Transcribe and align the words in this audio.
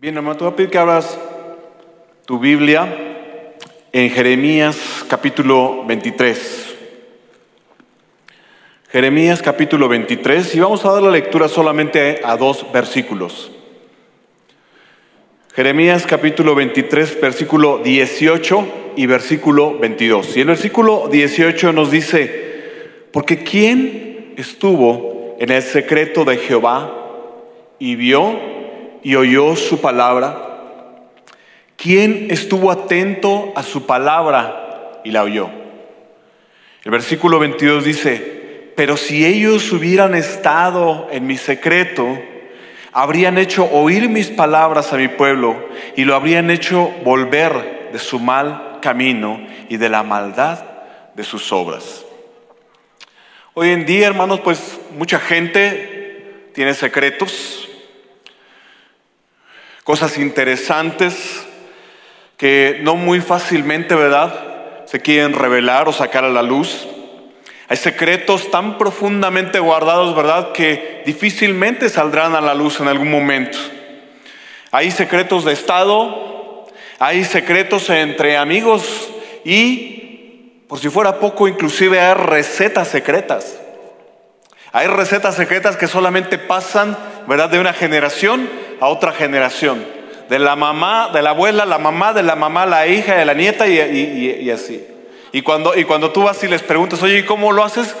Bien, 0.00 0.16
hermano, 0.16 0.34
te 0.34 0.44
voy 0.44 0.52
a 0.54 0.56
pedir 0.56 0.70
que 0.70 0.78
abras 0.78 1.20
tu 2.24 2.38
Biblia 2.38 2.88
en 3.92 4.08
Jeremías 4.08 5.04
capítulo 5.06 5.84
23. 5.84 6.74
Jeremías 8.90 9.42
capítulo 9.42 9.90
23 9.90 10.54
y 10.54 10.60
vamos 10.60 10.86
a 10.86 10.92
dar 10.92 11.02
la 11.02 11.10
lectura 11.10 11.48
solamente 11.48 12.22
a 12.24 12.38
dos 12.38 12.72
versículos. 12.72 13.50
Jeremías 15.52 16.06
capítulo 16.06 16.54
23, 16.54 17.20
versículo 17.20 17.80
18 17.84 18.92
y 18.96 19.04
versículo 19.04 19.78
22. 19.78 20.34
Y 20.34 20.40
el 20.40 20.46
versículo 20.46 21.08
18 21.12 21.74
nos 21.74 21.90
dice, 21.90 23.04
porque 23.12 23.44
¿quién 23.44 24.32
estuvo 24.38 25.36
en 25.38 25.50
el 25.50 25.60
secreto 25.60 26.24
de 26.24 26.38
Jehová 26.38 26.90
y 27.78 27.96
vio 27.96 28.59
y 29.02 29.14
oyó 29.14 29.56
su 29.56 29.80
palabra? 29.80 30.50
¿Quién 31.76 32.28
estuvo 32.30 32.70
atento 32.70 33.52
a 33.56 33.62
su 33.62 33.86
palabra 33.86 35.00
y 35.04 35.10
la 35.10 35.22
oyó? 35.22 35.48
El 36.84 36.90
versículo 36.90 37.38
22 37.38 37.84
dice, 37.84 38.72
pero 38.76 38.96
si 38.96 39.24
ellos 39.24 39.72
hubieran 39.72 40.14
estado 40.14 41.08
en 41.10 41.26
mi 41.26 41.36
secreto, 41.36 42.18
habrían 42.92 43.38
hecho 43.38 43.68
oír 43.70 44.08
mis 44.08 44.28
palabras 44.28 44.92
a 44.92 44.96
mi 44.96 45.08
pueblo 45.08 45.68
y 45.96 46.04
lo 46.04 46.14
habrían 46.14 46.50
hecho 46.50 46.90
volver 47.04 47.90
de 47.92 47.98
su 47.98 48.18
mal 48.18 48.78
camino 48.82 49.40
y 49.68 49.76
de 49.76 49.88
la 49.88 50.02
maldad 50.02 50.64
de 51.14 51.24
sus 51.24 51.52
obras. 51.52 52.04
Hoy 53.54 53.70
en 53.70 53.84
día, 53.84 54.06
hermanos, 54.06 54.40
pues 54.40 54.80
mucha 54.96 55.18
gente 55.18 56.50
tiene 56.54 56.74
secretos, 56.74 57.69
cosas 59.90 60.18
interesantes 60.18 61.44
que 62.36 62.78
no 62.82 62.94
muy 62.94 63.20
fácilmente, 63.20 63.96
¿verdad? 63.96 64.86
Se 64.86 65.00
quieren 65.00 65.32
revelar 65.32 65.88
o 65.88 65.92
sacar 65.92 66.22
a 66.22 66.28
la 66.28 66.42
luz. 66.42 66.86
Hay 67.66 67.76
secretos 67.76 68.52
tan 68.52 68.78
profundamente 68.78 69.58
guardados, 69.58 70.14
¿verdad? 70.14 70.52
Que 70.52 71.02
difícilmente 71.04 71.88
saldrán 71.88 72.36
a 72.36 72.40
la 72.40 72.54
luz 72.54 72.78
en 72.78 72.86
algún 72.86 73.10
momento. 73.10 73.58
Hay 74.70 74.92
secretos 74.92 75.44
de 75.44 75.54
Estado, 75.54 76.68
hay 77.00 77.24
secretos 77.24 77.90
entre 77.90 78.36
amigos 78.36 79.10
y, 79.44 80.62
por 80.68 80.78
si 80.78 80.88
fuera 80.88 81.18
poco, 81.18 81.48
inclusive 81.48 81.98
hay 81.98 82.14
recetas 82.14 82.86
secretas. 82.86 83.58
Hay 84.70 84.86
recetas 84.86 85.34
secretas 85.34 85.76
que 85.76 85.88
solamente 85.88 86.38
pasan, 86.38 86.96
¿verdad?, 87.26 87.50
de 87.50 87.58
una 87.58 87.72
generación 87.72 88.69
a 88.80 88.88
otra 88.88 89.12
generación. 89.12 89.84
De 90.28 90.38
la 90.38 90.56
mamá, 90.56 91.10
de 91.12 91.22
la 91.22 91.30
abuela, 91.30 91.66
la 91.66 91.78
mamá, 91.78 92.12
de 92.12 92.22
la 92.22 92.36
mamá, 92.36 92.66
la 92.66 92.86
hija, 92.86 93.16
de 93.16 93.24
la 93.24 93.34
nieta 93.34 93.68
y, 93.68 94.50
así. 94.50 94.84
Y 95.32 95.42
cuando, 95.42 95.76
y 95.76 95.84
cuando 95.84 96.10
tú 96.10 96.22
vas 96.22 96.42
y 96.42 96.48
les 96.48 96.62
preguntas, 96.62 97.02
oye, 97.02 97.18
¿y 97.18 97.24
cómo 97.24 97.52
lo 97.52 97.64
haces? 97.64 97.94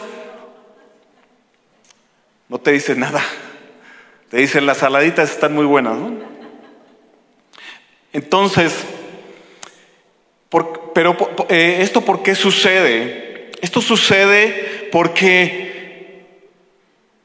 No 2.48 2.58
te 2.58 2.72
dicen 2.72 3.00
nada. 3.00 3.22
Te 4.30 4.38
dicen, 4.38 4.64
las 4.64 4.78
saladitas 4.78 5.30
están 5.30 5.54
muy 5.54 5.64
buenas. 5.64 5.96
Entonces, 8.12 8.84
pero 10.94 11.16
eh, 11.48 11.78
¿esto 11.80 12.00
por 12.00 12.22
qué 12.22 12.34
sucede? 12.34 13.50
Esto 13.60 13.80
sucede 13.80 14.88
porque 14.90 16.26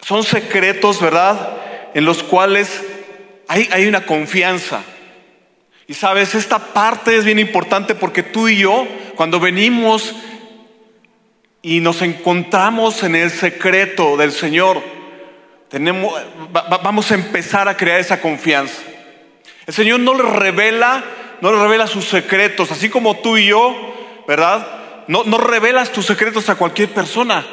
son 0.01 0.23
secretos, 0.23 1.01
¿verdad? 1.01 1.57
En 1.93 2.05
los 2.05 2.21
cuales 2.21 2.83
hay, 3.47 3.69
hay 3.71 3.87
una 3.87 4.05
confianza. 4.05 4.83
Y 5.87 5.93
sabes, 5.93 6.33
esta 6.33 6.73
parte 6.73 7.15
es 7.15 7.25
bien 7.25 7.39
importante 7.39 7.93
porque 7.93 8.23
tú 8.23 8.47
y 8.47 8.57
yo, 8.57 8.87
cuando 9.15 9.39
venimos 9.39 10.15
y 11.61 11.79
nos 11.79 12.01
encontramos 12.01 13.03
en 13.03 13.15
el 13.15 13.29
secreto 13.29 14.17
del 14.17 14.31
Señor, 14.31 14.81
tenemos, 15.69 16.19
vamos 16.51 17.11
a 17.11 17.15
empezar 17.15 17.67
a 17.67 17.77
crear 17.77 17.99
esa 17.99 18.19
confianza. 18.19 18.81
El 19.67 19.73
Señor 19.73 19.99
no 19.99 20.13
le 20.15 20.23
revela, 20.23 21.03
no 21.41 21.51
le 21.51 21.61
revela 21.61 21.85
sus 21.87 22.05
secretos, 22.05 22.71
así 22.71 22.89
como 22.89 23.17
tú 23.17 23.37
y 23.37 23.47
yo, 23.47 24.23
¿verdad? 24.27 25.03
No, 25.07 25.23
no 25.23 25.37
revelas 25.37 25.91
tus 25.91 26.05
secretos 26.05 26.49
a 26.49 26.55
cualquier 26.55 26.89
persona. 26.89 27.45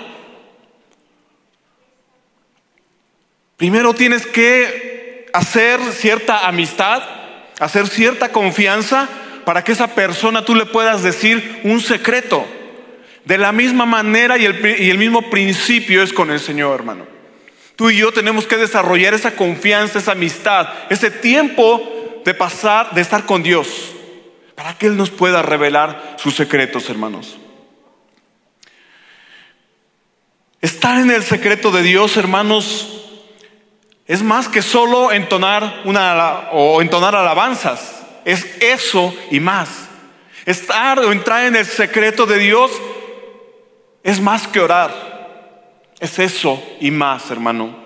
Primero 3.58 3.94
tienes 3.94 4.26
que 4.26 5.01
hacer 5.32 5.80
cierta 5.92 6.46
amistad, 6.46 7.02
hacer 7.58 7.86
cierta 7.88 8.30
confianza 8.30 9.08
para 9.44 9.64
que 9.64 9.72
esa 9.72 9.88
persona 9.88 10.44
tú 10.44 10.54
le 10.54 10.66
puedas 10.66 11.02
decir 11.02 11.60
un 11.64 11.80
secreto. 11.80 12.46
De 13.24 13.38
la 13.38 13.52
misma 13.52 13.86
manera 13.86 14.36
y 14.36 14.44
el, 14.44 14.98
mismo 14.98 15.30
principio 15.30 16.02
es 16.02 16.12
con 16.12 16.30
el 16.30 16.40
Señor, 16.40 16.74
hermano. 16.74 17.06
Tú 17.76 17.90
y 17.90 17.98
yo 17.98 18.12
tenemos 18.12 18.46
que 18.46 18.56
desarrollar 18.56 19.14
esa 19.14 19.36
confianza, 19.36 19.98
esa 19.98 20.12
amistad, 20.12 20.68
ese 20.90 21.10
tiempo 21.10 22.20
de 22.24 22.34
pasar, 22.34 22.92
de 22.94 23.00
estar 23.00 23.24
con 23.24 23.42
Dios, 23.42 23.92
para 24.56 24.76
que 24.76 24.86
Él 24.86 24.96
nos 24.96 25.10
pueda 25.10 25.40
revelar 25.42 26.16
sus 26.18 26.34
secretos, 26.34 26.90
hermanos. 26.90 27.38
Estar 30.60 31.00
en 31.00 31.10
el 31.10 31.22
secreto 31.22 31.70
de 31.70 31.82
Dios, 31.82 32.16
hermanos, 32.16 33.01
es 34.06 34.22
más 34.22 34.48
que 34.48 34.62
solo 34.62 35.12
entonar 35.12 35.82
una 35.84 36.48
o 36.52 36.82
entonar 36.82 37.14
alabanzas. 37.14 38.02
Es 38.24 38.44
eso 38.60 39.14
y 39.30 39.40
más. 39.40 39.68
Estar 40.44 40.98
o 41.00 41.12
entrar 41.12 41.46
en 41.46 41.56
el 41.56 41.66
secreto 41.66 42.26
de 42.26 42.38
Dios 42.38 42.70
es 44.02 44.20
más 44.20 44.48
que 44.48 44.60
orar. 44.60 45.12
Es 46.00 46.18
eso 46.18 46.62
y 46.80 46.90
más, 46.90 47.30
hermano. 47.30 47.80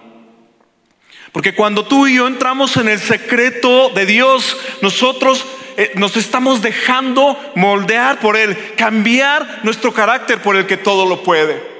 Porque 1.32 1.54
cuando 1.54 1.84
tú 1.84 2.06
y 2.06 2.16
yo 2.16 2.26
entramos 2.26 2.78
en 2.78 2.88
el 2.88 2.98
secreto 2.98 3.90
de 3.90 4.06
Dios, 4.06 4.56
nosotros 4.80 5.44
eh, 5.76 5.92
nos 5.96 6.16
estamos 6.16 6.62
dejando 6.62 7.38
moldear 7.54 8.20
por 8.20 8.38
Él, 8.38 8.74
cambiar 8.74 9.60
nuestro 9.62 9.92
carácter 9.92 10.40
por 10.40 10.56
el 10.56 10.66
que 10.66 10.78
todo 10.78 11.04
lo 11.04 11.22
puede. 11.22 11.75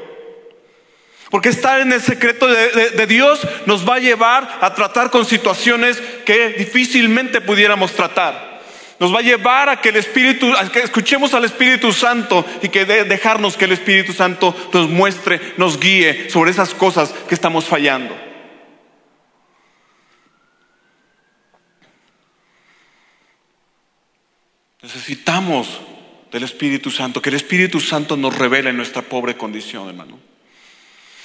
Porque 1.30 1.48
estar 1.48 1.80
en 1.80 1.92
el 1.92 2.00
secreto 2.00 2.46
de, 2.46 3.06
Dios 3.06 3.40
nos 3.66 3.88
va 3.88 3.96
a 3.96 4.00
llevar 4.00 4.58
a 4.60 4.74
tratar 4.74 5.10
con 5.10 5.24
situaciones 5.24 6.00
que 6.24 6.50
difícilmente 6.50 7.40
pudiéramos 7.40 7.92
tratar. 7.92 8.60
Nos 9.00 9.12
va 9.14 9.18
a 9.18 9.22
llevar 9.22 9.68
a 9.68 9.80
que 9.80 9.90
el 9.90 9.96
Espíritu, 9.96 10.50
a 10.54 10.70
que 10.70 10.80
escuchemos 10.80 11.34
al 11.34 11.44
Espíritu 11.44 11.92
Santo 11.92 12.46
y 12.62 12.68
que 12.68 12.84
de, 12.84 13.04
dejarnos 13.04 13.56
que 13.56 13.66
el 13.66 13.72
Espíritu 13.72 14.12
Santo 14.12 14.54
nos 14.72 14.88
muestre, 14.88 15.54
nos 15.56 15.78
guíe 15.78 16.30
sobre 16.30 16.52
esas 16.52 16.72
cosas 16.72 17.12
que 17.28 17.34
estamos 17.34 17.64
fallando. 17.64 18.16
Necesitamos 24.80 25.80
del 26.30 26.44
Espíritu 26.44 26.92
Santo, 26.92 27.20
que 27.20 27.30
el 27.30 27.36
Espíritu 27.36 27.80
Santo 27.80 28.16
nos 28.16 28.38
revele 28.38 28.72
nuestra 28.72 29.02
pobre 29.02 29.36
condición, 29.36 29.88
hermano. 29.88 30.35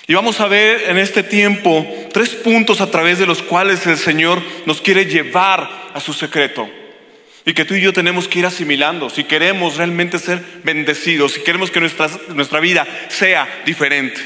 Y 0.08 0.14
vamos 0.14 0.40
a 0.40 0.48
ver 0.48 0.90
en 0.90 0.98
este 0.98 1.24
tiempo 1.24 1.86
tres 2.12 2.30
puntos 2.30 2.82
a 2.82 2.90
través 2.90 3.20
de 3.20 3.26
los 3.26 3.42
cuales 3.42 3.86
el 3.88 3.98
Señor 3.98 4.42
nos 4.66 4.82
quiere 4.82 5.06
llevar 5.06 5.92
a 5.94 6.00
su 6.00 6.14
secreto. 6.14 6.70
Y 7.46 7.54
que 7.54 7.66
tú 7.66 7.76
y 7.76 7.82
yo 7.82 7.94
tenemos 7.94 8.28
que 8.28 8.40
ir 8.40 8.46
asimilando 8.46 9.10
si 9.10 9.24
queremos 9.24 9.78
realmente 9.78 10.20
ser 10.20 10.44
bendecidos, 10.64 11.34
si 11.34 11.42
queremos 11.42 11.72
que 11.72 11.80
nuestra, 11.80 12.10
nuestra 12.36 12.60
vida 12.60 12.86
sea 13.10 13.48
diferente. 13.66 14.22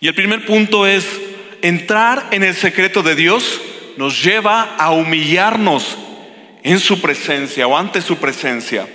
Y 0.00 0.08
el 0.08 0.14
primer 0.14 0.44
punto 0.44 0.86
es, 0.86 1.06
entrar 1.62 2.28
en 2.30 2.44
el 2.44 2.54
secreto 2.54 3.02
de 3.02 3.14
Dios 3.14 3.60
nos 3.96 4.22
lleva 4.22 4.76
a 4.76 4.90
humillarnos 4.90 5.96
en 6.62 6.80
su 6.80 7.00
presencia 7.00 7.66
o 7.66 7.76
ante 7.76 8.02
su 8.02 8.16
presencia. 8.18 8.86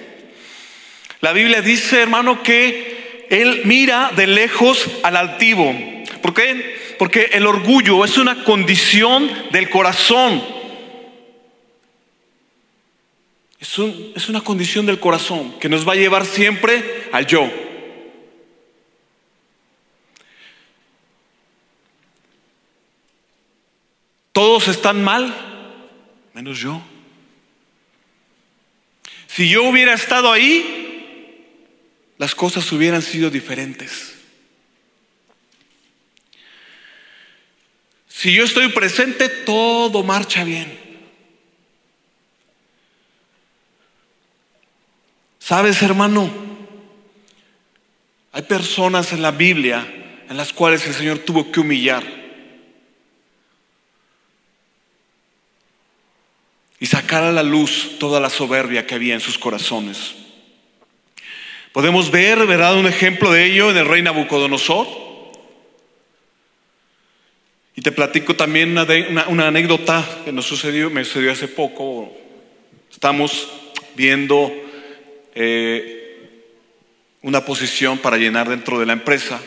La 1.21 1.33
Biblia 1.33 1.61
dice, 1.61 2.01
hermano, 2.01 2.43
que 2.43 2.90
Él 3.31 3.61
mira 3.63 4.11
de 4.13 4.27
lejos 4.27 4.89
al 5.03 5.15
altivo. 5.15 5.73
¿Por 6.21 6.33
qué? 6.33 6.95
Porque 6.99 7.29
el 7.31 7.47
orgullo 7.47 8.03
es 8.03 8.17
una 8.17 8.43
condición 8.43 9.31
del 9.51 9.69
corazón. 9.69 10.43
Es, 13.57 13.79
un, 13.79 14.11
es, 14.17 14.27
una 14.27 14.41
condición 14.41 14.85
del 14.85 14.99
corazón 14.99 15.57
que 15.61 15.69
nos 15.69 15.87
va 15.87 15.93
a 15.93 15.95
llevar 15.95 16.25
siempre 16.25 17.07
al 17.13 17.25
yo. 17.25 17.49
Todos 24.33 24.67
están 24.67 25.01
mal, 25.01 25.33
menos 26.33 26.59
yo. 26.59 26.81
Si 29.27 29.47
yo 29.47 29.63
hubiera 29.63 29.93
estado 29.93 30.33
ahí, 30.33 30.80
las 32.21 32.35
cosas 32.35 32.71
hubieran 32.71 33.01
sido 33.01 33.31
diferentes. 33.31 34.13
Si 38.07 38.31
yo 38.31 38.43
estoy 38.43 38.67
presente, 38.69 39.27
todo 39.27 40.03
marcha 40.03 40.43
bien. 40.43 40.71
¿Sabes, 45.39 45.81
hermano? 45.81 46.31
Hay 48.33 48.43
personas 48.43 49.13
en 49.13 49.23
la 49.23 49.31
Biblia 49.31 50.23
en 50.29 50.37
las 50.37 50.53
cuales 50.53 50.85
el 50.85 50.93
Señor 50.93 51.17
tuvo 51.17 51.51
que 51.51 51.59
humillar 51.59 52.03
y 56.79 56.85
sacar 56.85 57.23
a 57.23 57.31
la 57.31 57.41
luz 57.41 57.97
toda 57.97 58.19
la 58.19 58.29
soberbia 58.29 58.85
que 58.85 58.93
había 58.93 59.15
en 59.15 59.21
sus 59.21 59.39
corazones. 59.39 60.20
Podemos 61.71 62.11
ver, 62.11 62.45
¿verdad?, 62.45 62.75
un 62.75 62.85
ejemplo 62.85 63.31
de 63.31 63.45
ello 63.45 63.71
en 63.71 63.77
el 63.77 63.85
rey 63.85 64.01
Nabucodonosor. 64.01 64.87
Y 67.75 67.81
te 67.81 67.93
platico 67.93 68.35
también 68.35 68.77
una, 69.29 69.47
anécdota 69.47 70.05
que 70.25 70.33
nos 70.33 70.45
sucedió, 70.45 70.89
me 70.89 71.05
sucedió 71.05 71.31
hace 71.31 71.47
poco. 71.47 72.11
Estamos 72.91 73.49
viendo 73.95 74.51
eh, 75.33 76.41
una 77.21 77.45
posición 77.45 77.99
para 77.99 78.17
llenar 78.17 78.49
dentro 78.49 78.77
de 78.77 78.85
la 78.85 78.93
empresa. 78.93 79.39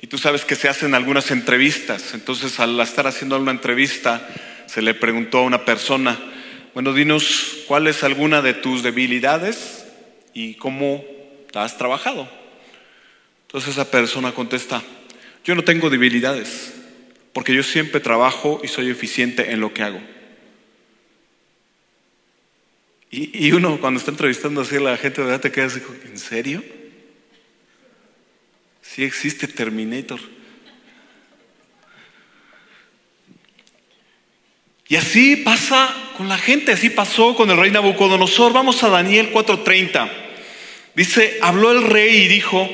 Y 0.00 0.06
tú 0.06 0.16
sabes 0.16 0.44
que 0.44 0.54
se 0.54 0.68
hacen 0.68 0.94
algunas 0.94 1.32
entrevistas. 1.32 2.14
Entonces, 2.14 2.60
al 2.60 2.78
estar 2.78 3.08
haciendo 3.08 3.36
una 3.36 3.50
entrevista, 3.50 4.28
se 4.66 4.80
le 4.80 4.94
preguntó 4.94 5.38
a 5.38 5.42
una 5.42 5.64
persona, 5.64 6.16
bueno, 6.72 6.92
dinos 6.92 7.64
cuál 7.66 7.88
es 7.88 8.04
alguna 8.04 8.42
de 8.42 8.54
tus 8.54 8.84
debilidades 8.84 9.86
y 10.34 10.54
cómo 10.54 11.17
has 11.54 11.78
trabajado. 11.78 12.28
Entonces 13.46 13.70
esa 13.70 13.90
persona 13.90 14.32
contesta, 14.32 14.82
yo 15.44 15.54
no 15.54 15.64
tengo 15.64 15.88
debilidades, 15.88 16.74
porque 17.32 17.54
yo 17.54 17.62
siempre 17.62 18.00
trabajo 18.00 18.60
y 18.62 18.68
soy 18.68 18.90
eficiente 18.90 19.52
en 19.52 19.60
lo 19.60 19.72
que 19.72 19.82
hago. 19.82 20.00
Y, 23.10 23.52
uno 23.52 23.80
cuando 23.80 23.98
está 23.98 24.10
entrevistando 24.10 24.60
así 24.60 24.76
a 24.76 24.80
la 24.80 24.96
gente, 24.98 25.22
¿verdad? 25.22 25.40
Te 25.40 25.50
queda 25.50 25.64
así, 25.64 25.80
¿en 26.04 26.18
serio? 26.18 26.62
Sí 28.82 29.02
existe 29.02 29.48
Terminator. 29.48 30.20
Y 34.88 34.96
así 34.96 35.36
pasa 35.36 35.94
con 36.18 36.28
la 36.28 36.36
gente, 36.36 36.72
así 36.72 36.90
pasó 36.90 37.34
con 37.34 37.50
el 37.50 37.56
rey 37.56 37.70
Nabucodonosor. 37.70 38.52
Vamos 38.52 38.82
a 38.82 38.90
Daniel 38.90 39.30
4:30. 39.32 40.27
Dice, 40.98 41.38
habló 41.42 41.70
el 41.70 41.84
rey 41.84 42.24
y 42.24 42.26
dijo, 42.26 42.68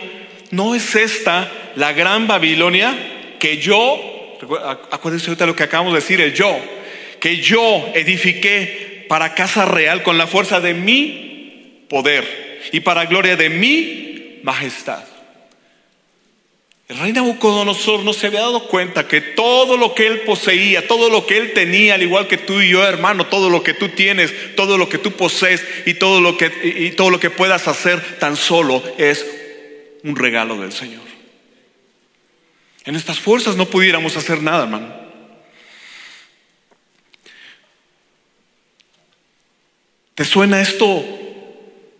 ¿no 0.50 0.74
es 0.74 0.96
esta 0.96 1.52
la 1.76 1.92
gran 1.92 2.26
Babilonia 2.26 3.36
que 3.38 3.58
yo, 3.58 4.38
acuérdense 4.90 5.26
ahorita 5.26 5.44
lo 5.44 5.54
que 5.54 5.64
acabamos 5.64 5.92
de 5.92 6.00
decir, 6.00 6.22
el 6.22 6.32
yo, 6.32 6.58
que 7.20 7.36
yo 7.36 7.86
edifiqué 7.94 9.04
para 9.10 9.34
casa 9.34 9.66
real 9.66 10.02
con 10.02 10.16
la 10.16 10.26
fuerza 10.26 10.58
de 10.62 10.72
mi 10.72 11.84
poder 11.90 12.62
y 12.72 12.80
para 12.80 13.04
gloria 13.04 13.36
de 13.36 13.50
mi 13.50 14.40
majestad. 14.42 15.04
El 16.88 16.98
rey 16.98 17.12
Nabucodonosor 17.12 18.04
no 18.04 18.12
se 18.12 18.26
había 18.26 18.40
dado 18.40 18.68
cuenta 18.68 19.08
que 19.08 19.22
todo 19.22 19.78
lo 19.78 19.94
que 19.94 20.06
él 20.06 20.20
poseía, 20.20 20.86
todo 20.86 21.08
lo 21.08 21.26
que 21.26 21.38
él 21.38 21.54
tenía, 21.54 21.94
al 21.94 22.02
igual 22.02 22.28
que 22.28 22.36
tú 22.36 22.60
y 22.60 22.68
yo, 22.68 22.86
hermano, 22.86 23.26
todo 23.26 23.48
lo 23.48 23.62
que 23.62 23.72
tú 23.72 23.88
tienes, 23.88 24.54
todo 24.54 24.76
lo 24.76 24.88
que 24.88 24.98
tú 24.98 25.12
posees 25.12 25.64
y 25.86 25.94
todo 25.94 26.20
lo 26.20 26.36
que, 26.36 26.50
todo 26.94 27.08
lo 27.08 27.18
que 27.18 27.30
puedas 27.30 27.68
hacer 27.68 28.18
tan 28.18 28.36
solo 28.36 28.82
es 28.98 29.24
un 30.02 30.14
regalo 30.14 30.60
del 30.60 30.72
Señor. 30.72 31.02
En 32.84 32.96
estas 32.96 33.18
fuerzas 33.18 33.56
no 33.56 33.64
pudiéramos 33.64 34.18
hacer 34.18 34.42
nada, 34.42 34.64
hermano. 34.64 34.94
¿Te 40.14 40.24
suena 40.26 40.60
esto 40.60 41.02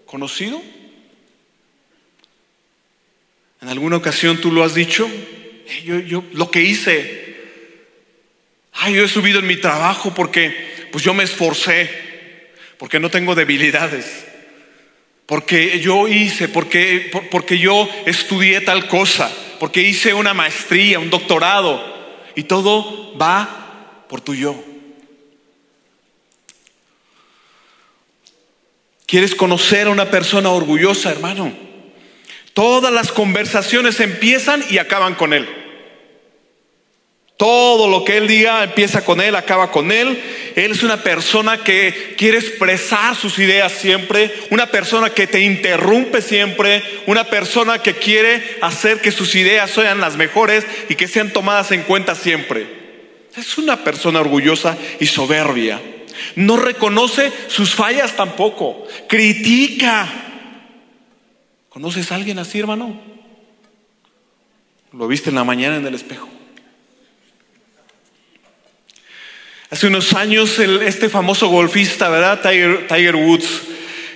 conocido? 0.04 0.62
¿En 3.64 3.70
alguna 3.70 3.96
ocasión 3.96 4.43
tú 4.43 4.52
lo 4.52 4.62
has 4.62 4.75
dicho? 4.75 5.11
Yo, 5.87 5.99
yo, 6.00 6.22
lo 6.34 6.50
que 6.50 6.61
hice, 6.61 7.34
ay, 8.75 8.93
yo 8.93 9.02
he 9.02 9.08
subido 9.08 9.38
en 9.38 9.46
mi 9.46 9.56
trabajo 9.56 10.12
porque 10.14 10.87
pues 10.93 11.02
yo 11.02 11.14
me 11.14 11.25
esforcé, 11.25 11.88
porque 12.76 13.00
no 13.00 13.08
tengo 13.08 13.34
debilidades, 13.34 14.26
porque 15.25 15.81
yo 15.81 16.08
hice, 16.08 16.49
porque, 16.49 17.11
porque 17.31 17.58
yo 17.58 17.88
estudié 18.05 18.61
tal 18.61 18.87
cosa, 18.87 19.32
porque 19.58 19.81
hice 19.81 20.12
una 20.12 20.34
maestría, 20.34 20.99
un 20.99 21.08
doctorado, 21.08 21.82
y 22.34 22.43
todo 22.43 23.16
va 23.16 24.05
por 24.11 24.20
tu 24.20 24.34
yo. 24.34 24.62
¿Quieres 29.06 29.34
conocer 29.34 29.87
a 29.87 29.90
una 29.90 30.11
persona 30.11 30.50
orgullosa, 30.50 31.11
hermano? 31.11 31.63
Todas 32.54 32.92
las 32.92 33.12
conversaciones 33.12 34.00
empiezan 34.00 34.64
y 34.70 34.78
acaban 34.78 35.16
con 35.16 35.32
él. 35.32 35.46
Todo 37.36 37.88
lo 37.88 38.04
que 38.04 38.16
él 38.16 38.28
diga 38.28 38.62
empieza 38.62 39.04
con 39.04 39.20
él, 39.20 39.34
acaba 39.34 39.72
con 39.72 39.90
él. 39.90 40.22
Él 40.54 40.70
es 40.70 40.84
una 40.84 41.02
persona 41.02 41.64
que 41.64 42.14
quiere 42.16 42.38
expresar 42.38 43.16
sus 43.16 43.40
ideas 43.40 43.72
siempre, 43.72 44.32
una 44.50 44.66
persona 44.66 45.10
que 45.10 45.26
te 45.26 45.40
interrumpe 45.40 46.22
siempre, 46.22 46.80
una 47.06 47.24
persona 47.24 47.82
que 47.82 47.94
quiere 47.94 48.58
hacer 48.60 49.00
que 49.00 49.10
sus 49.10 49.34
ideas 49.34 49.72
sean 49.72 50.00
las 50.00 50.16
mejores 50.16 50.64
y 50.88 50.94
que 50.94 51.08
sean 51.08 51.32
tomadas 51.32 51.72
en 51.72 51.82
cuenta 51.82 52.14
siempre. 52.14 52.68
Es 53.36 53.58
una 53.58 53.82
persona 53.82 54.20
orgullosa 54.20 54.78
y 55.00 55.06
soberbia. 55.06 55.80
No 56.36 56.56
reconoce 56.56 57.32
sus 57.48 57.74
fallas 57.74 58.14
tampoco. 58.14 58.86
Critica. 59.08 60.33
¿Conoces 61.75 62.12
a 62.12 62.15
alguien 62.15 62.38
así, 62.38 62.61
hermano? 62.61 63.00
Lo 64.93 65.09
viste 65.09 65.31
en 65.31 65.35
la 65.35 65.43
mañana 65.43 65.76
en 65.76 65.85
el 65.85 65.94
espejo. 65.94 66.29
Hace 69.71 69.88
unos 69.88 70.12
años 70.12 70.56
este 70.61 71.09
famoso 71.09 71.49
golfista, 71.49 72.09
¿verdad? 72.09 72.41
Tiger, 72.88 73.17
Woods, 73.17 73.62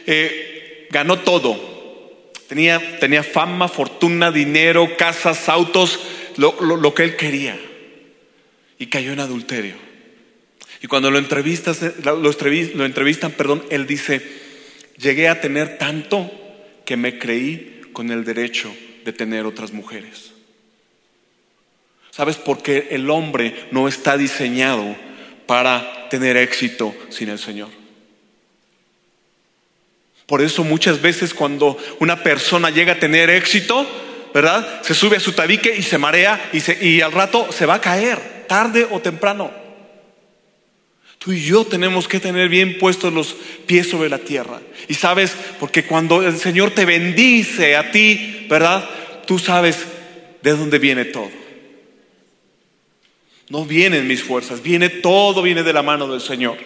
eh, 0.07 0.87
ganó 0.93 1.19
todo. 1.19 2.31
Tenía, 2.47 3.01
tenía, 3.01 3.25
fama, 3.25 3.67
fortuna, 3.67 4.31
dinero, 4.31 4.97
casas, 4.97 5.49
autos, 5.49 5.99
lo 6.37 6.95
que 6.95 7.03
él 7.03 7.17
quería. 7.17 7.59
Y 8.79 8.87
cayó 8.87 9.13
en 9.13 9.19
adulterio. 9.19 9.75
Y 10.81 10.87
cuando 10.87 11.11
lo, 11.11 11.19
entrevistas, 11.19 11.81
lo, 12.05 12.85
entrevistan, 12.85 13.33
perdón, 13.33 13.65
él 13.69 13.89
dice, 13.89 14.23
llegué 14.97 15.27
a 15.27 15.41
tener 15.41 15.77
tanto 15.77 16.48
que 16.89 16.97
me 16.97 17.19
creí 17.19 17.83
con 17.93 18.11
el 18.11 18.25
derecho 18.25 18.75
de 19.05 19.13
tener 19.13 19.45
otras 19.45 19.75
mujeres. 19.75 20.31
¿Sabes 22.11 22.37
por 22.37 22.63
qué 22.63 22.89
el 22.93 23.11
hombre 23.11 23.67
no 23.73 23.89
está 23.89 24.17
diseñado 24.17 24.97
para 25.45 26.09
tener 26.09 26.39
éxito 26.39 26.95
sin 27.11 27.29
el 27.29 27.39
Señor? 27.39 27.69
Por 30.25 30.41
eso 30.41 30.65
muchas 30.65 31.03
veces 31.03 31.35
cuando 31.35 31.77
una 32.01 32.23
persona 32.23 32.71
llega 32.71 32.95
a 32.95 32.99
tener 32.99 33.29
éxito, 33.29 33.87
¿verdad? 34.33 34.81
Se 34.83 34.95
sube 34.95 35.19
a 35.19 35.21
su 35.21 35.33
tabique 35.33 35.77
y 35.77 35.83
se 35.83 35.99
marea 35.99 36.49
y, 36.55 36.87
y 36.87 37.03
al 37.03 37.13
rato 37.13 37.53
se 37.53 37.67
va 37.67 37.75
a 37.75 37.81
caer, 37.83 38.47
tarde 38.49 38.89
o 38.91 39.01
temprano. 39.01 39.68
Tú 41.19 41.33
y 41.33 41.43
yo 41.43 41.65
tenemos 41.65 42.07
que 42.07 42.21
tener 42.21 42.49
bien 42.49 42.79
puestos 42.79 43.13
los 43.13 43.35
pies 43.67 43.89
sobre 43.89 44.09
la 44.09 44.19
tierra. 44.19 44.61
Y 44.89 44.95
sabes, 44.95 45.35
porque 45.59 45.85
cuando 45.85 46.27
el 46.27 46.39
Señor 46.39 46.71
te 46.71 46.85
bendice 46.85 47.77
a 47.77 47.91
ti, 47.91 48.47
¿verdad? 48.49 48.89
Tú 49.27 49.39
sabes 49.39 49.85
de 50.43 50.53
dónde 50.53 50.79
viene 50.79 51.05
todo. 51.05 51.31
No 53.51 53.65
vienen 53.65 54.07
mis 54.07 54.23
fuerzas, 54.23 54.63
viene 54.63 54.89
todo, 54.89 55.43
viene 55.43 55.63
de 55.63 55.73
la 55.73 55.83
mano 55.83 56.07
del 56.07 56.21
Señor. 56.21 56.59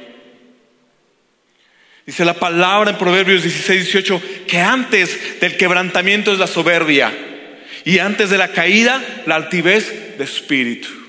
Dice 2.05 2.25
la 2.25 2.35
palabra 2.35 2.91
en 2.91 2.99
Proverbios 2.99 3.43
16, 3.43 3.85
18, 3.85 4.23
que 4.49 4.59
antes 4.59 5.41
del 5.41 5.57
quebrantamiento 5.57 6.33
es 6.33 6.39
la 6.39 6.49
soberbia 6.49 7.13
y 7.85 8.01
antes 8.01 8.31
de 8.31 8.39
la 8.39 8.49
caída 8.49 9.23
la 9.27 9.37
altivez 9.37 10.19
de 10.19 10.25
espíritu. 10.25 11.02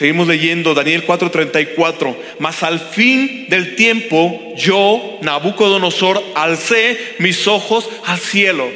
Seguimos 0.00 0.28
leyendo 0.28 0.72
Daniel 0.72 1.04
4:34. 1.04 2.16
Mas 2.38 2.62
al 2.62 2.80
fin 2.80 3.44
del 3.50 3.76
tiempo, 3.76 4.54
yo, 4.56 5.18
Nabucodonosor, 5.20 6.24
alcé 6.34 7.16
mis 7.18 7.46
ojos 7.46 7.86
al 8.06 8.18
cielo. 8.18 8.66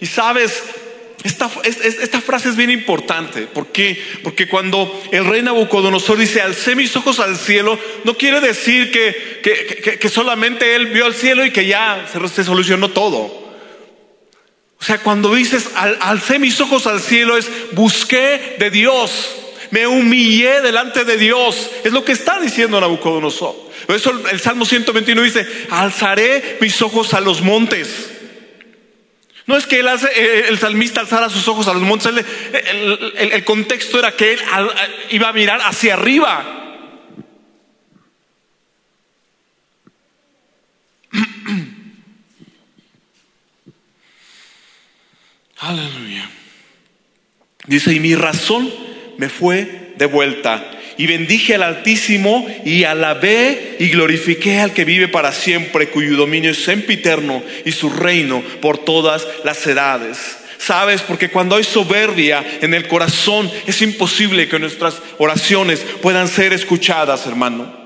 Y 0.00 0.06
sabes, 0.06 0.64
esta, 1.22 1.48
esta, 1.64 2.20
frase 2.20 2.48
es 2.48 2.56
bien 2.56 2.70
importante. 2.70 3.42
¿Por 3.42 3.68
qué? 3.68 4.02
Porque 4.24 4.48
cuando 4.48 5.00
el 5.12 5.26
rey 5.26 5.42
Nabucodonosor 5.42 6.18
dice, 6.18 6.40
alcé 6.40 6.74
mis 6.74 6.96
ojos 6.96 7.20
al 7.20 7.36
cielo, 7.36 7.78
no 8.02 8.16
quiere 8.16 8.40
decir 8.40 8.90
que, 8.90 9.96
que, 10.00 10.08
solamente 10.08 10.74
él 10.74 10.86
vio 10.86 11.06
al 11.06 11.14
cielo 11.14 11.44
y 11.44 11.52
que 11.52 11.66
ya 11.66 12.04
se, 12.34 12.42
solucionó 12.42 12.88
todo. 12.88 13.20
O 14.80 14.84
sea, 14.84 14.98
cuando 14.98 15.32
dices, 15.36 15.68
alcé 16.00 16.40
mis 16.40 16.60
ojos 16.60 16.88
al 16.88 17.00
cielo, 17.00 17.36
es 17.36 17.48
busqué 17.74 18.56
de 18.58 18.70
Dios, 18.70 19.36
me 19.70 19.86
humillé 19.86 20.60
delante 20.60 21.04
de 21.04 21.16
Dios. 21.16 21.70
Es 21.84 21.92
lo 21.92 22.04
que 22.04 22.10
está 22.12 22.40
diciendo 22.40 22.80
Nabucodonosor. 22.80 23.54
Por 23.86 23.96
eso 23.96 24.12
el 24.30 24.40
Salmo 24.40 24.64
121 24.64 25.22
dice, 25.22 25.46
alzaré 25.70 26.58
mis 26.60 26.80
ojos 26.82 27.14
a 27.14 27.20
los 27.20 27.40
montes. 27.40 28.10
No 29.46 29.56
es 29.56 29.66
que 29.66 29.80
él 29.80 29.88
hace, 29.88 30.08
eh, 30.14 30.44
el 30.48 30.58
salmista 30.58 31.00
alzara 31.00 31.30
sus 31.30 31.48
ojos 31.48 31.66
a 31.68 31.72
los 31.72 31.82
montes, 31.82 32.12
el, 33.16 33.44
contexto 33.44 33.98
era 33.98 34.14
que 34.14 34.34
él 34.34 34.40
iba 35.10 35.30
a 35.30 35.32
mirar 35.32 35.60
hacia 35.62 35.94
arriba. 35.94 36.76
Aleluya. 45.60 46.28
Dice, 47.66 47.94
y 47.94 48.00
mi 48.00 48.14
razón 48.14 48.87
me 49.18 49.28
fue 49.28 49.92
de 49.96 50.06
vuelta. 50.06 50.70
Y 50.96 51.06
bendije 51.06 51.54
al 51.54 51.62
Altísimo 51.62 52.46
y 52.64 52.84
alabé 52.84 53.76
y 53.78 53.88
glorifiqué 53.88 54.58
al 54.58 54.72
que 54.72 54.84
vive 54.84 55.06
para 55.06 55.32
siempre, 55.32 55.90
cuyo 55.90 56.16
dominio 56.16 56.50
es 56.50 56.64
sempiterno 56.64 57.42
y 57.64 57.72
su 57.72 57.90
reino 57.90 58.42
por 58.60 58.78
todas 58.78 59.26
las 59.44 59.64
edades. 59.66 60.38
¿Sabes? 60.58 61.02
Porque 61.02 61.30
cuando 61.30 61.54
hay 61.54 61.62
soberbia 61.62 62.44
en 62.60 62.74
el 62.74 62.88
corazón 62.88 63.48
es 63.66 63.80
imposible 63.80 64.48
que 64.48 64.58
nuestras 64.58 65.00
oraciones 65.18 65.80
puedan 66.02 66.26
ser 66.26 66.52
escuchadas, 66.52 67.26
hermano. 67.26 67.77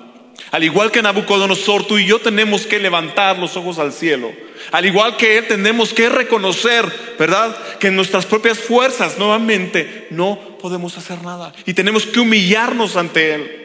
Al 0.53 0.63
igual 0.63 0.91
que 0.91 1.01
Nabucodonosor, 1.01 1.87
tú 1.87 1.99
y 1.99 2.07
yo 2.07 2.21
tenemos 2.21 2.67
que 2.67 2.79
levantar 2.79 3.39
los 3.39 3.57
ojos 3.57 3.79
al 3.79 3.91
cielo. 3.93 4.31
Al 4.71 4.85
igual 4.85 5.17
que 5.17 5.39
Él, 5.39 5.47
tenemos 5.49 5.95
que 5.95 6.11
reconocer, 6.11 6.85
¿verdad? 7.19 7.57
Que 7.79 7.89
en 7.89 7.97
nuestras 7.97 8.27
propias 8.27 8.59
fuerzas 8.59 9.19
nuevamente 9.19 10.09
no 10.11 10.39
podemos 10.61 10.97
hacer 10.99 11.23
nada. 11.23 11.55
Y 11.65 11.73
tenemos 11.73 12.05
que 12.05 12.21
humillarnos 12.21 12.97
ante 12.97 13.35
Él. 13.35 13.62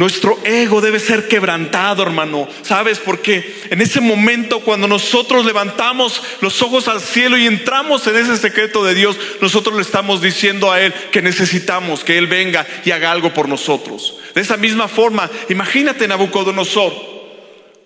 Nuestro 0.00 0.38
ego 0.44 0.80
debe 0.80 0.98
ser 0.98 1.28
quebrantado, 1.28 2.02
hermano. 2.02 2.48
¿Sabes? 2.62 2.98
Porque 2.98 3.60
en 3.68 3.82
ese 3.82 4.00
momento 4.00 4.60
cuando 4.60 4.88
nosotros 4.88 5.44
levantamos 5.44 6.22
los 6.40 6.62
ojos 6.62 6.88
al 6.88 7.02
cielo 7.02 7.36
y 7.36 7.46
entramos 7.46 8.06
en 8.06 8.16
ese 8.16 8.38
secreto 8.38 8.82
de 8.82 8.94
Dios, 8.94 9.18
nosotros 9.42 9.76
le 9.76 9.82
estamos 9.82 10.22
diciendo 10.22 10.72
a 10.72 10.80
Él 10.80 10.94
que 11.12 11.20
necesitamos 11.20 12.02
que 12.02 12.16
Él 12.16 12.28
venga 12.28 12.66
y 12.82 12.92
haga 12.92 13.12
algo 13.12 13.34
por 13.34 13.46
nosotros. 13.46 14.16
De 14.34 14.40
esa 14.40 14.56
misma 14.56 14.88
forma, 14.88 15.28
imagínate 15.50 16.08
Nabucodonosor, 16.08 16.94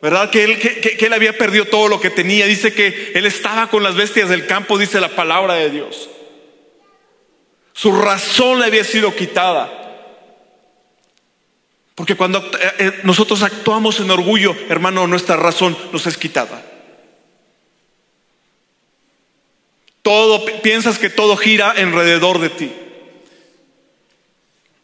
¿verdad? 0.00 0.30
Que 0.30 0.44
él, 0.44 0.58
que 0.60 1.06
él 1.06 1.12
había 1.14 1.36
perdido 1.36 1.64
todo 1.64 1.88
lo 1.88 2.00
que 2.00 2.10
tenía. 2.10 2.46
Dice 2.46 2.72
que 2.72 3.10
Él 3.16 3.26
estaba 3.26 3.66
con 3.66 3.82
las 3.82 3.96
bestias 3.96 4.28
del 4.28 4.46
campo, 4.46 4.78
dice 4.78 5.00
la 5.00 5.16
palabra 5.16 5.54
de 5.54 5.70
Dios. 5.70 6.08
Su 7.72 7.90
razón 7.90 8.60
le 8.60 8.66
había 8.66 8.84
sido 8.84 9.16
quitada. 9.16 9.80
Porque 11.94 12.16
cuando 12.16 12.38
eh, 12.38 12.72
eh, 12.78 13.00
nosotros 13.04 13.42
actuamos 13.42 14.00
en 14.00 14.10
orgullo, 14.10 14.56
hermano, 14.68 15.06
nuestra 15.06 15.36
razón 15.36 15.76
nos 15.92 16.06
es 16.06 16.16
quitada. 16.16 16.64
Todo, 20.02 20.44
piensas 20.60 20.98
que 20.98 21.08
todo 21.08 21.36
gira 21.36 21.70
alrededor 21.70 22.40
de 22.40 22.50
ti. 22.50 22.72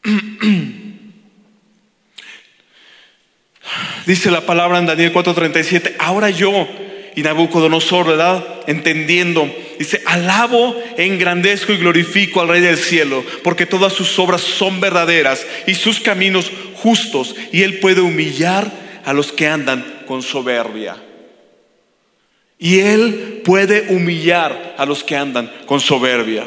Dice 4.07 4.31
la 4.31 4.41
palabra 4.47 4.79
en 4.79 4.87
Daniel 4.87 5.13
4:37, 5.13 5.97
ahora 5.99 6.31
yo 6.31 6.67
y 7.17 7.23
Nabucodonosor, 7.23 8.07
¿verdad? 8.07 8.63
Entendiendo, 8.67 9.53
dice, 9.81 10.03
alabo, 10.05 10.77
engrandezco 10.99 11.73
y 11.73 11.79
glorifico 11.79 12.43
al 12.43 12.49
Rey 12.49 12.61
del 12.61 12.77
cielo, 12.77 13.25
porque 13.43 13.65
todas 13.65 13.95
sus 13.95 14.19
obras 14.19 14.43
son 14.43 14.79
verdaderas 14.79 15.47
y 15.67 15.75
sus 15.75 16.01
caminos 16.01 16.53
justos, 16.75 17.35
y 17.51 17.63
Él 17.63 17.79
puede 17.81 18.03
humillar 18.03 18.71
a 19.07 19.15
los 19.15 19.33
que 19.33 19.49
andan 19.49 20.03
con 20.07 20.23
soberbia. 20.23 20.97
Y 22.59 22.81
Él 22.81 23.41
puede 23.43 23.87
humillar 23.89 24.75
a 24.77 24.85
los 24.85 25.03
que 25.03 25.17
andan 25.17 25.51
con 25.65 25.81
soberbia. 25.81 26.45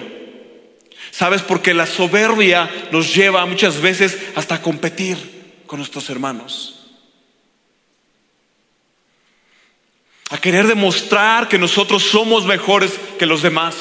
¿Sabes? 1.10 1.42
Porque 1.42 1.74
la 1.74 1.88
soberbia 1.88 2.70
nos 2.92 3.16
lleva 3.16 3.48
muchas 3.48 3.82
veces 3.82 4.16
hasta 4.36 4.62
competir 4.62 5.18
con 5.66 5.80
nuestros 5.80 6.08
hermanos. 6.12 6.83
A 10.34 10.40
querer 10.40 10.66
demostrar 10.66 11.48
que 11.48 11.60
nosotros 11.60 12.02
somos 12.02 12.48
mejores 12.48 13.00
que 13.20 13.28
los 13.28 13.44
demás. 13.44 13.76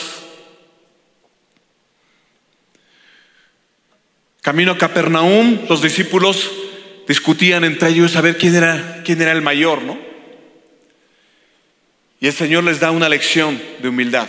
Camino 4.42 4.72
a 4.72 4.76
Capernaum, 4.76 5.60
los 5.70 5.80
discípulos 5.80 6.50
discutían 7.08 7.64
entre 7.64 7.88
ellos 7.88 8.16
a 8.16 8.20
ver 8.20 8.36
quién 8.36 8.54
era, 8.54 9.00
quién 9.02 9.22
era 9.22 9.32
el 9.32 9.40
mayor, 9.40 9.80
¿no? 9.80 9.98
Y 12.20 12.26
el 12.26 12.34
Señor 12.34 12.64
les 12.64 12.80
da 12.80 12.90
una 12.90 13.08
lección 13.08 13.58
de 13.80 13.88
humildad. 13.88 14.28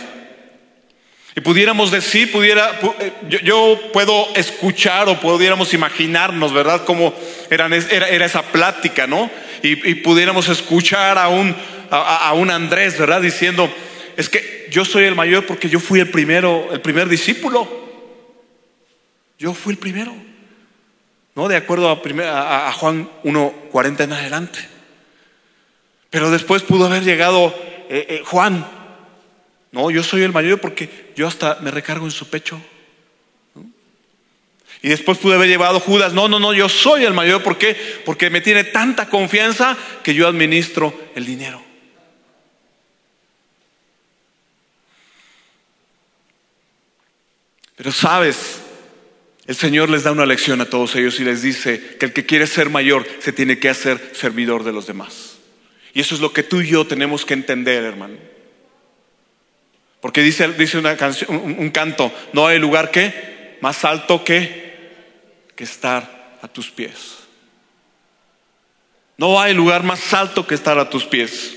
Y 1.36 1.42
pudiéramos 1.42 1.90
decir, 1.90 2.32
pudiera, 2.32 2.80
eh, 3.00 3.12
yo, 3.42 3.78
puedo 3.92 4.34
escuchar 4.34 5.10
o 5.10 5.20
pudiéramos 5.20 5.74
imaginarnos, 5.74 6.54
¿verdad? 6.54 6.84
Cómo 6.86 7.12
era, 7.50 7.66
esa 7.76 8.42
plática, 8.44 9.06
¿no? 9.06 9.30
Y 9.62 9.94
pudiéramos 9.96 10.48
escuchar 10.50 11.16
a 11.16 11.28
un, 11.28 11.56
a, 12.02 12.32
un 12.34 12.50
Andrés, 12.50 12.98
¿verdad? 12.98 13.20
Diciendo, 13.20 13.72
es 14.16 14.28
que 14.28 14.68
yo 14.70 14.84
soy 14.84 15.04
el 15.04 15.14
mayor 15.14 15.46
porque 15.46 15.68
yo 15.68 15.80
fui 15.80 16.00
el 16.00 16.10
primero, 16.10 16.68
el 16.72 16.80
primer 16.80 17.08
discípulo. 17.08 17.84
Yo 19.38 19.54
fui 19.54 19.72
el 19.72 19.78
primero. 19.78 20.14
¿No? 21.34 21.48
De 21.48 21.56
acuerdo 21.56 21.90
a, 21.90 22.68
a 22.68 22.72
Juan 22.72 23.08
1.40 23.24 24.04
en 24.04 24.12
adelante. 24.12 24.60
Pero 26.14 26.30
después 26.30 26.62
pudo 26.62 26.86
haber 26.86 27.02
llegado 27.02 27.52
eh, 27.88 28.06
eh, 28.08 28.22
Juan. 28.24 28.64
No, 29.72 29.90
yo 29.90 30.04
soy 30.04 30.22
el 30.22 30.32
mayor 30.32 30.60
porque 30.60 31.12
yo 31.16 31.26
hasta 31.26 31.58
me 31.60 31.72
recargo 31.72 32.04
en 32.04 32.12
su 32.12 32.30
pecho. 32.30 32.60
Y 34.80 34.88
después 34.88 35.18
pudo 35.18 35.34
haber 35.34 35.48
llevado 35.48 35.80
Judas. 35.80 36.12
No, 36.12 36.28
no, 36.28 36.38
no, 36.38 36.52
yo 36.52 36.68
soy 36.68 37.04
el 37.04 37.14
mayor. 37.14 37.42
Porque 37.42 38.30
me 38.30 38.40
tiene 38.40 38.62
tanta 38.62 39.08
confianza 39.08 39.76
que 40.04 40.14
yo 40.14 40.28
administro 40.28 40.94
el 41.16 41.26
dinero. 41.26 41.63
Pero 47.84 47.92
sabes, 47.92 48.62
el 49.46 49.54
Señor 49.54 49.90
les 49.90 50.04
da 50.04 50.12
una 50.12 50.24
lección 50.24 50.58
a 50.62 50.64
todos 50.64 50.96
ellos 50.96 51.20
y 51.20 51.24
les 51.24 51.42
dice 51.42 51.98
que 52.00 52.06
el 52.06 52.14
que 52.14 52.24
quiere 52.24 52.46
ser 52.46 52.70
mayor 52.70 53.06
se 53.18 53.30
tiene 53.30 53.58
que 53.58 53.68
hacer 53.68 54.12
servidor 54.14 54.64
de 54.64 54.72
los 54.72 54.86
demás. 54.86 55.36
Y 55.92 56.00
eso 56.00 56.14
es 56.14 56.22
lo 56.22 56.32
que 56.32 56.42
tú 56.42 56.62
y 56.62 56.68
yo 56.68 56.86
tenemos 56.86 57.26
que 57.26 57.34
entender, 57.34 57.84
hermano. 57.84 58.16
Porque 60.00 60.22
dice, 60.22 60.48
dice 60.54 60.78
una 60.78 60.96
canción, 60.96 61.36
un, 61.36 61.68
canto, 61.68 62.10
no 62.32 62.46
hay 62.46 62.58
lugar 62.58 62.90
que 62.90 63.58
más 63.60 63.84
alto 63.84 64.24
que, 64.24 65.44
que 65.54 65.64
estar 65.64 66.38
a 66.40 66.48
tus 66.48 66.70
pies. 66.70 67.18
No 69.18 69.38
hay 69.38 69.52
lugar 69.52 69.82
más 69.82 70.14
alto 70.14 70.46
que 70.46 70.54
estar 70.54 70.78
a 70.78 70.88
tus 70.88 71.04
pies. 71.04 71.54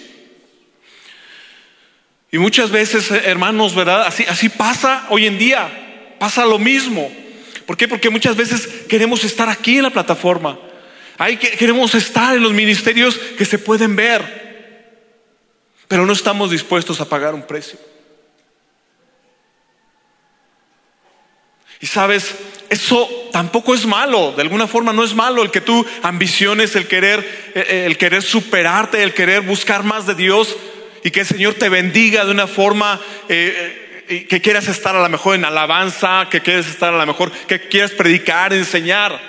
Y 2.34 2.38
muchas 2.38 2.70
veces, 2.70 3.12
hermanos, 3.12 3.74
¿verdad? 3.74 4.06
Así, 4.06 4.26
así 4.28 4.50
pasa 4.50 5.08
hoy 5.10 5.26
en 5.26 5.38
día 5.38 5.86
pasa 6.20 6.46
lo 6.46 6.60
mismo. 6.60 7.12
¿Por 7.66 7.76
qué? 7.76 7.88
Porque 7.88 8.10
muchas 8.10 8.36
veces 8.36 8.68
queremos 8.88 9.24
estar 9.24 9.50
aquí 9.50 9.78
en 9.78 9.84
la 9.84 9.90
plataforma. 9.90 10.60
Ahí 11.18 11.38
queremos 11.38 11.96
estar 11.96 12.36
en 12.36 12.44
los 12.44 12.54
ministerios 12.54 13.18
que 13.38 13.46
se 13.46 13.58
pueden 13.58 13.96
ver, 13.96 14.96
pero 15.88 16.06
no 16.06 16.14
estamos 16.14 16.52
dispuestos 16.52 17.02
a 17.02 17.10
pagar 17.10 17.34
un 17.34 17.42
precio. 17.42 17.80
Y 21.80 21.88
sabes, 21.88 22.36
eso 22.70 23.08
tampoco 23.32 23.76
es 23.76 23.86
malo, 23.86 24.32
de 24.32 24.42
alguna 24.42 24.68
forma 24.68 24.94
no 24.94 25.04
es 25.04 25.14
malo 25.14 25.44
el 25.44 25.52
que 25.52 25.62
tú 25.62 25.86
ambiciones, 26.02 26.76
el 26.76 26.88
querer, 26.88 27.20
eh, 27.54 27.66
eh, 27.68 27.84
el 27.86 27.98
querer 27.98 28.24
superarte, 28.24 29.04
el 29.04 29.14
querer 29.14 29.42
buscar 29.42 29.84
más 29.84 30.08
de 30.08 30.16
Dios 30.16 30.56
y 31.04 31.12
que 31.12 31.22
el 31.22 31.26
Señor 31.28 31.54
te 31.54 31.70
bendiga 31.70 32.26
de 32.26 32.32
una 32.32 32.48
forma 32.48 33.00
eh, 33.30 33.87
que 34.08 34.42
quieras 34.42 34.68
estar 34.68 34.96
a 34.96 35.02
lo 35.02 35.10
mejor 35.10 35.36
en 35.36 35.46
alabanza, 35.46 36.28
que 36.32 36.42
quieras 36.42 36.68
estar 36.68 36.94
a 36.94 36.98
lo 36.98 37.06
mejor, 37.06 37.32
que 37.32 37.68
quieras 37.68 37.92
predicar, 37.92 38.54
enseñar. 38.54 39.20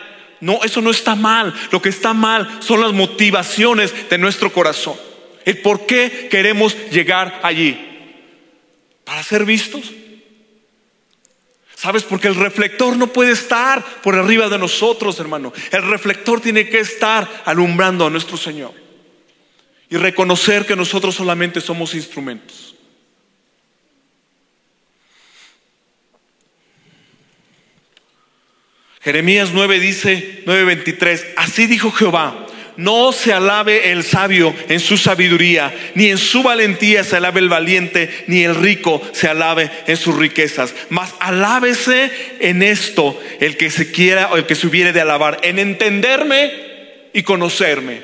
No, 0.40 0.60
eso 0.62 0.80
no 0.80 0.90
está 0.90 1.14
mal. 1.16 1.52
Lo 1.72 1.82
que 1.82 1.88
está 1.88 2.14
mal 2.14 2.58
son 2.60 2.80
las 2.80 2.92
motivaciones 2.92 4.08
de 4.08 4.18
nuestro 4.18 4.52
corazón. 4.52 4.94
El 5.44 5.58
por 5.58 5.86
qué 5.86 6.28
queremos 6.30 6.76
llegar 6.90 7.40
allí. 7.42 7.84
Para 9.04 9.22
ser 9.22 9.44
vistos. 9.44 9.92
¿Sabes? 11.74 12.02
Porque 12.02 12.28
el 12.28 12.34
reflector 12.34 12.96
no 12.96 13.08
puede 13.08 13.32
estar 13.32 13.84
por 14.02 14.14
arriba 14.16 14.48
de 14.48 14.58
nosotros, 14.58 15.18
hermano. 15.20 15.52
El 15.70 15.82
reflector 15.88 16.40
tiene 16.40 16.68
que 16.68 16.80
estar 16.80 17.42
alumbrando 17.44 18.06
a 18.06 18.10
nuestro 18.10 18.36
Señor. 18.36 18.74
y 19.90 19.96
reconocer 19.96 20.66
que 20.66 20.76
nosotros 20.76 21.14
solamente 21.14 21.62
somos 21.62 21.94
instrumentos. 21.94 22.67
Jeremías 29.08 29.52
9 29.54 29.80
dice, 29.80 30.42
9:23, 30.44 31.24
así 31.36 31.66
dijo 31.66 31.90
Jehová, 31.90 32.46
no 32.76 33.10
se 33.12 33.32
alabe 33.32 33.90
el 33.90 34.04
sabio 34.04 34.54
en 34.68 34.80
su 34.80 34.98
sabiduría, 34.98 35.74
ni 35.94 36.10
en 36.10 36.18
su 36.18 36.42
valentía 36.42 37.02
se 37.04 37.16
alabe 37.16 37.40
el 37.40 37.48
valiente, 37.48 38.10
ni 38.26 38.44
el 38.44 38.54
rico 38.54 39.00
se 39.14 39.26
alabe 39.26 39.70
en 39.86 39.96
sus 39.96 40.14
riquezas. 40.14 40.74
Mas 40.90 41.14
alábese 41.20 42.10
en 42.40 42.62
esto 42.62 43.18
el 43.40 43.56
que 43.56 43.70
se 43.70 43.90
quiera 43.90 44.30
o 44.30 44.36
el 44.36 44.44
que 44.44 44.54
se 44.54 44.66
hubiere 44.66 44.92
de 44.92 45.00
alabar, 45.00 45.40
en 45.42 45.58
entenderme 45.58 46.52
y 47.14 47.22
conocerme. 47.22 48.02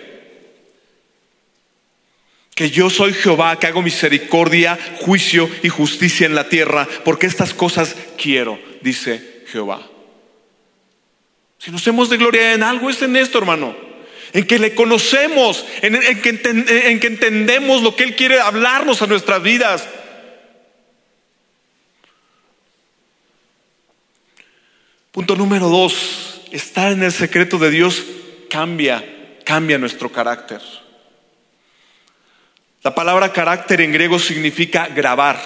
Que 2.55 2.71
yo 2.71 2.89
soy 2.89 3.13
Jehová, 3.13 3.59
que 3.59 3.67
hago 3.67 3.83
misericordia, 3.83 4.79
juicio 5.01 5.51
y 5.63 5.69
justicia 5.69 6.25
en 6.25 6.35
la 6.35 6.49
tierra, 6.49 6.89
porque 7.05 7.27
estas 7.27 7.53
cosas 7.53 7.95
quiero, 8.17 8.59
dice 8.81 9.43
Jehová. 9.53 9.91
Si 11.65 11.71
nos 11.71 11.87
hemos 11.87 12.11
de 12.11 12.19
gloria 12.19 12.53
en 12.53 12.63
algo 12.63 12.91
es 12.91 13.01
en 13.01 13.17
esto, 13.17 13.39
hermano. 13.39 13.75
En 14.35 14.47
que 14.47 14.59
le 14.59 14.75
conocemos, 14.75 15.65
en, 15.81 15.95
que, 16.21 16.29
en 16.91 17.01
que 17.01 17.07
entendemos 17.07 17.83
lo 17.83 17.97
que 17.97 18.03
Él 18.03 18.15
quiere 18.15 18.39
hablarnos 18.39 19.01
a 19.01 19.07
nuestras 19.07 19.43
vidas. 19.43 19.89
Punto 25.11 25.37
número 25.37 25.71
dos, 25.71 26.43
estar 26.51 26.93
en 26.93 27.03
el 27.03 27.13
secreto 27.13 27.57
de 27.57 27.71
Dios 27.71 28.05
cambia, 28.51 29.03
cambia 29.45 29.79
nuestro 29.79 30.13
carácter. 30.13 30.61
La 32.83 32.95
palabra 32.95 33.33
carácter 33.33 33.81
en 33.81 33.93
griego 33.93 34.19
significa 34.19 34.89
grabar. 34.89 35.41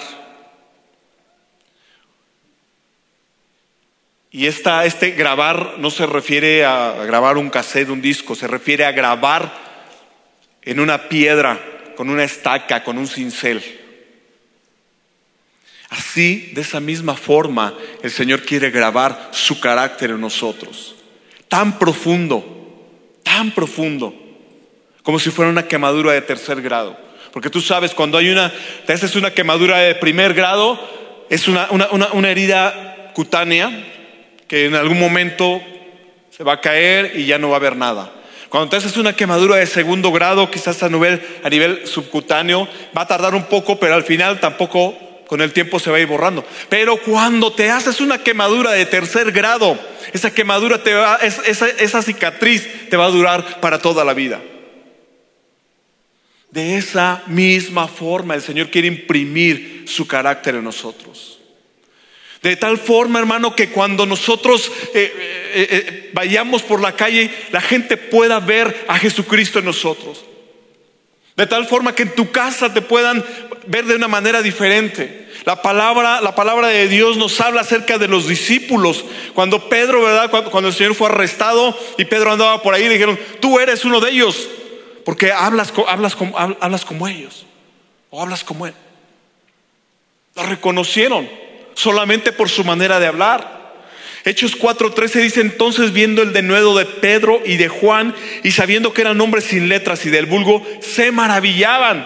Y 4.31 4.45
esta, 4.45 4.85
este 4.85 5.11
grabar 5.11 5.75
no 5.79 5.89
se 5.89 6.05
refiere 6.05 6.63
a 6.63 7.03
grabar 7.05 7.37
un 7.37 7.49
cassette, 7.49 7.89
un 7.89 8.01
disco, 8.01 8.35
se 8.35 8.47
refiere 8.47 8.85
a 8.85 8.91
grabar 8.91 9.51
en 10.61 10.79
una 10.79 11.09
piedra, 11.09 11.59
con 11.95 12.09
una 12.09 12.23
estaca, 12.23 12.83
con 12.83 12.97
un 12.99 13.07
cincel. 13.07 13.63
Así, 15.89 16.51
de 16.53 16.61
esa 16.61 16.79
misma 16.79 17.15
forma, 17.15 17.73
el 18.03 18.11
Señor 18.11 18.43
quiere 18.43 18.69
grabar 18.69 19.29
su 19.31 19.59
carácter 19.59 20.11
en 20.11 20.21
nosotros. 20.21 20.95
Tan 21.47 21.79
profundo, 21.79 22.87
tan 23.23 23.49
profundo, 23.49 24.13
como 25.01 25.17
si 25.17 25.31
fuera 25.31 25.49
una 25.49 25.67
quemadura 25.67 26.11
de 26.11 26.21
tercer 26.21 26.61
grado. 26.61 26.95
Porque 27.33 27.49
tú 27.49 27.61
sabes, 27.61 27.95
cuando 27.95 28.19
hay 28.19 28.29
una, 28.29 28.53
te 28.85 28.93
haces 28.93 29.15
una 29.15 29.33
quemadura 29.33 29.79
de 29.79 29.95
primer 29.95 30.35
grado, 30.35 30.79
es 31.31 31.47
una, 31.47 31.67
una 31.71 32.29
herida 32.29 33.11
cutánea, 33.15 33.98
que 34.49 34.65
en 34.65 34.75
algún 34.75 34.99
momento 34.99 35.61
se 36.31 36.43
va 36.43 36.53
a 36.53 36.61
caer 36.61 37.13
y 37.15 37.27
ya 37.27 37.37
no 37.37 37.49
va 37.49 37.55
a 37.55 37.59
haber 37.59 37.77
nada. 37.77 38.11
Cuando 38.49 38.69
te 38.69 38.77
haces 38.77 38.97
una 38.97 39.15
quemadura 39.15 39.57
de 39.57 39.67
segundo 39.67 40.11
grado, 40.11 40.49
quizás 40.49 40.81
a 40.81 40.89
nivel, 40.89 41.21
a 41.43 41.49
nivel 41.49 41.85
subcutáneo, 41.85 42.67
va 42.97 43.03
a 43.03 43.07
tardar 43.07 43.35
un 43.35 43.45
poco, 43.45 43.79
pero 43.79 43.93
al 43.93 44.03
final 44.03 44.39
tampoco 44.39 44.97
con 45.27 45.41
el 45.41 45.53
tiempo 45.53 45.79
se 45.79 45.91
va 45.91 45.97
a 45.97 45.99
ir 45.99 46.07
borrando. 46.07 46.43
Pero 46.67 46.97
cuando 46.97 47.53
te 47.53 47.69
haces 47.69 48.01
una 48.01 48.23
quemadura 48.23 48.71
de 48.71 48.87
tercer 48.87 49.31
grado, 49.31 49.77
esa 50.11 50.33
quemadura 50.33 50.81
te 50.81 50.95
va, 50.95 51.17
esa, 51.17 51.69
esa 51.69 52.01
cicatriz 52.01 52.89
te 52.89 52.97
va 52.97 53.05
a 53.05 53.11
durar 53.11 53.61
para 53.61 53.77
toda 53.77 54.03
la 54.03 54.15
vida. 54.15 54.41
De 56.49 56.77
esa 56.77 57.21
misma 57.27 57.87
forma 57.87 58.33
el 58.33 58.41
Señor 58.41 58.71
quiere 58.71 58.87
imprimir 58.87 59.83
su 59.85 60.07
carácter 60.07 60.55
en 60.55 60.63
nosotros. 60.63 61.38
De 62.41 62.55
tal 62.55 62.77
forma, 62.77 63.19
hermano, 63.19 63.53
que 63.53 63.69
cuando 63.69 64.05
nosotros 64.05 64.71
eh, 64.93 65.13
eh, 65.53 65.67
eh, 65.71 66.09
vayamos 66.13 66.61
por 66.61 66.79
la 66.79 66.95
calle, 66.95 67.29
la 67.51 67.59
gente 67.59 67.97
pueda 67.97 68.39
ver 68.39 68.85
a 68.87 68.97
Jesucristo 68.97 69.59
en 69.59 69.65
nosotros. 69.65 70.23
De 71.35 71.47
tal 71.47 71.67
forma 71.67 71.93
que 71.93 72.03
en 72.03 72.15
tu 72.15 72.31
casa 72.31 72.73
te 72.73 72.81
puedan 72.81 73.23
ver 73.67 73.85
de 73.85 73.95
una 73.95 74.07
manera 74.07 74.41
diferente. 74.41 75.27
La 75.45 75.61
palabra, 75.61 76.21
la 76.21 76.33
palabra 76.33 76.67
de 76.67 76.87
Dios 76.87 77.17
nos 77.17 77.39
habla 77.41 77.61
acerca 77.61 77.97
de 77.97 78.07
los 78.07 78.27
discípulos. 78.27 79.03
Cuando 79.33 79.67
Pedro, 79.67 80.01
¿verdad? 80.01 80.29
Cuando, 80.29 80.69
el 80.69 80.73
Señor 80.73 80.95
fue 80.95 81.07
arrestado 81.07 81.77
y 81.97 82.05
Pedro 82.05 82.31
andaba 82.31 82.61
por 82.61 82.73
ahí, 82.73 82.87
dijeron, 82.87 83.19
tú 83.41 83.59
eres 83.59 83.83
uno 83.83 83.99
de 83.99 84.11
ellos, 84.11 84.47
porque 85.03 85.33
hablas, 85.33 85.73
hablas, 85.87 86.15
hablas 86.59 86.85
como 86.85 87.07
ellos, 87.07 87.45
o 88.09 88.21
hablas 88.21 88.45
como 88.45 88.65
él. 88.65 88.73
Lo 90.35 90.43
reconocieron 90.43 91.48
solamente 91.79 92.33
por 92.33 92.49
su 92.49 92.65
manera 92.65 92.99
de 92.99 93.07
hablar. 93.07 93.57
Hechos 94.25 94.57
4:13 94.57 95.21
dice 95.21 95.41
entonces 95.41 95.93
viendo 95.93 96.21
el 96.21 96.33
denuedo 96.33 96.77
de 96.77 96.85
Pedro 96.85 97.41
y 97.45 97.55
de 97.55 97.69
Juan 97.69 98.13
y 98.43 98.51
sabiendo 98.51 98.93
que 98.93 99.01
eran 99.01 99.21
hombres 99.21 99.45
sin 99.45 99.69
letras 99.69 100.05
y 100.05 100.09
del 100.09 100.25
vulgo, 100.25 100.65
se 100.81 101.11
maravillaban 101.11 102.05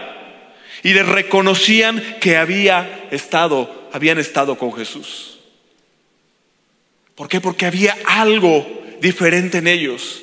y 0.83 0.93
les 0.93 1.07
reconocían 1.07 2.17
que 2.21 2.37
había 2.37 3.07
estado, 3.09 3.89
habían 3.91 4.19
estado 4.19 4.59
con 4.59 4.73
Jesús. 4.73 5.39
¿Por 7.15 7.27
qué? 7.27 7.41
Porque 7.41 7.65
había 7.65 7.97
algo 8.05 8.83
diferente 9.01 9.57
en 9.57 9.67
ellos. 9.67 10.21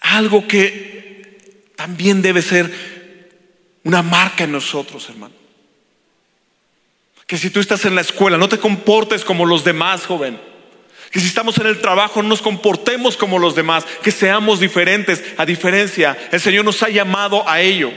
Algo 0.00 0.46
que 0.46 1.38
también 1.76 2.20
debe 2.20 2.42
ser 2.42 2.70
una 3.84 4.02
marca 4.02 4.44
en 4.44 4.52
nosotros, 4.52 5.08
hermano. 5.08 5.45
Que 7.26 7.38
si 7.38 7.50
tú 7.50 7.60
estás 7.60 7.84
en 7.84 7.94
la 7.94 8.00
escuela, 8.02 8.38
no 8.38 8.48
te 8.48 8.58
comportes 8.58 9.24
como 9.24 9.44
los 9.46 9.64
demás, 9.64 10.06
joven. 10.06 10.40
Que 11.10 11.20
si 11.20 11.26
estamos 11.26 11.58
en 11.58 11.66
el 11.66 11.80
trabajo, 11.80 12.22
no 12.22 12.28
nos 12.28 12.42
comportemos 12.42 13.16
como 13.16 13.38
los 13.38 13.54
demás, 13.54 13.84
que 14.02 14.10
seamos 14.10 14.60
diferentes. 14.60 15.24
A 15.36 15.44
diferencia, 15.44 16.16
el 16.30 16.40
Señor 16.40 16.64
nos 16.64 16.82
ha 16.82 16.88
llamado 16.88 17.48
a 17.48 17.60
ello. 17.60 17.92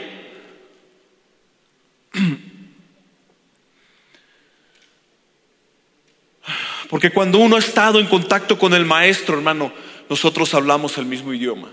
Porque 6.90 7.12
cuando 7.12 7.38
uno 7.38 7.56
ha 7.56 7.60
estado 7.60 8.00
en 8.00 8.08
contacto 8.08 8.58
con 8.58 8.74
el 8.74 8.84
Maestro, 8.84 9.36
hermano, 9.36 9.72
nosotros 10.10 10.56
hablamos 10.56 10.98
el 10.98 11.06
mismo 11.06 11.32
idioma. 11.34 11.70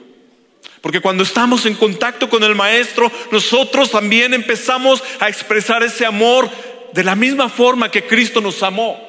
Porque 0.82 1.00
cuando 1.00 1.22
estamos 1.22 1.64
en 1.64 1.74
contacto 1.74 2.28
con 2.28 2.44
el 2.44 2.54
Maestro, 2.54 3.10
nosotros 3.32 3.90
también 3.90 4.34
empezamos 4.34 5.02
a 5.18 5.28
expresar 5.30 5.82
ese 5.82 6.04
amor 6.04 6.50
de 6.92 7.04
la 7.04 7.14
misma 7.14 7.48
forma 7.48 7.90
que 7.90 8.06
Cristo 8.06 8.40
nos 8.40 8.62
amó. 8.62 9.00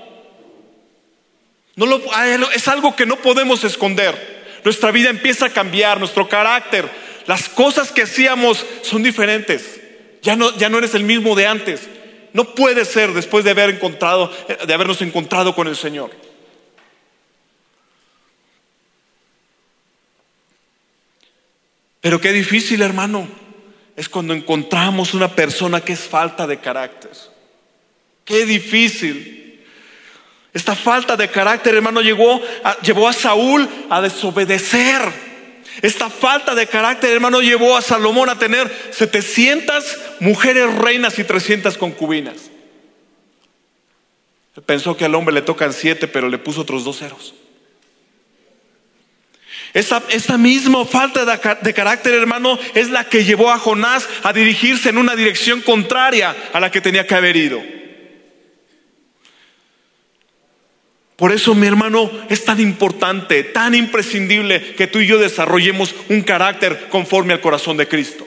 Es 2.53 2.67
algo 2.67 2.95
que 2.95 3.05
no 3.05 3.17
podemos 3.17 3.63
esconder. 3.63 4.59
Nuestra 4.63 4.91
vida 4.91 5.09
empieza 5.09 5.45
a 5.45 5.49
cambiar, 5.49 5.99
nuestro 5.99 6.27
carácter, 6.27 6.89
las 7.27 7.49
cosas 7.49 7.91
que 7.91 8.03
hacíamos 8.03 8.65
son 8.81 9.03
diferentes. 9.03 9.79
Ya 10.21 10.35
no, 10.35 10.57
ya 10.57 10.69
no 10.69 10.79
eres 10.79 10.95
el 10.95 11.03
mismo 11.03 11.35
de 11.35 11.45
antes. 11.45 11.81
No 12.33 12.55
puede 12.55 12.85
ser 12.85 13.13
después 13.13 13.45
de 13.45 13.51
haber 13.51 13.69
encontrado, 13.69 14.31
de 14.65 14.73
habernos 14.73 15.01
encontrado 15.01 15.53
con 15.55 15.67
el 15.67 15.75
Señor. 15.75 16.11
Pero 22.01 22.21
qué 22.21 22.31
difícil, 22.31 22.81
hermano, 22.81 23.27
es 23.95 24.07
cuando 24.07 24.33
encontramos 24.33 25.13
una 25.13 25.35
persona 25.35 25.81
que 25.81 25.93
es 25.93 26.01
falta 26.01 26.47
de 26.47 26.59
carácter. 26.59 27.11
Qué 28.27 28.45
difícil. 28.45 29.63
Esta 30.53 30.75
falta 30.75 31.15
de 31.15 31.29
carácter, 31.29 31.73
hermano, 31.73 32.01
llegó 32.01 32.41
llevó 32.83 33.07
a 33.07 33.13
Saúl 33.13 33.67
a 33.89 34.01
desobedecer. 34.01 35.01
Esta 35.81 36.09
falta 36.09 36.53
de 36.53 36.67
carácter, 36.67 37.11
hermano, 37.11 37.39
llevó 37.39 37.77
a 37.77 37.81
Salomón 37.81 38.29
a 38.29 38.37
tener 38.37 38.69
700 38.91 39.97
mujeres 40.19 40.75
reinas 40.75 41.17
y 41.19 41.23
300 41.23 41.77
concubinas. 41.77 42.51
Pensó 44.65 44.97
que 44.97 45.05
al 45.05 45.15
hombre 45.15 45.33
le 45.33 45.43
tocan 45.43 45.71
siete, 45.71 46.07
pero 46.07 46.27
le 46.27 46.39
puso 46.39 46.61
otros 46.61 46.83
dos 46.83 46.97
ceros. 46.97 47.33
Esa, 49.73 50.01
esa, 50.09 50.37
misma 50.37 50.83
falta 50.85 51.23
de, 51.23 51.57
de, 51.61 51.73
carácter, 51.73 52.13
hermano, 52.15 52.57
es 52.73 52.89
la 52.89 53.07
que 53.07 53.23
llevó 53.23 53.51
a 53.51 53.59
Jonás 53.59 54.09
a 54.23 54.33
dirigirse 54.33 54.89
en 54.89 54.97
una 54.97 55.15
dirección 55.15 55.61
contraria 55.61 56.35
a 56.51 56.59
la 56.59 56.71
que 56.71 56.81
tenía 56.81 57.05
que 57.05 57.15
haber 57.15 57.37
ido. 57.37 57.76
Por 61.17 61.33
eso, 61.33 61.53
mi 61.53 61.67
hermano, 61.67 62.09
es 62.29 62.45
tan 62.45 62.61
importante, 62.61 63.43
tan 63.43 63.75
imprescindible 63.75 64.75
que 64.75 64.87
tú 64.87 64.99
y 64.99 65.07
yo 65.07 65.17
desarrollemos 65.17 65.93
un 66.07 66.21
carácter 66.21 66.87
conforme 66.89 67.33
al 67.33 67.41
corazón 67.41 67.75
de 67.75 67.87
Cristo. 67.87 68.25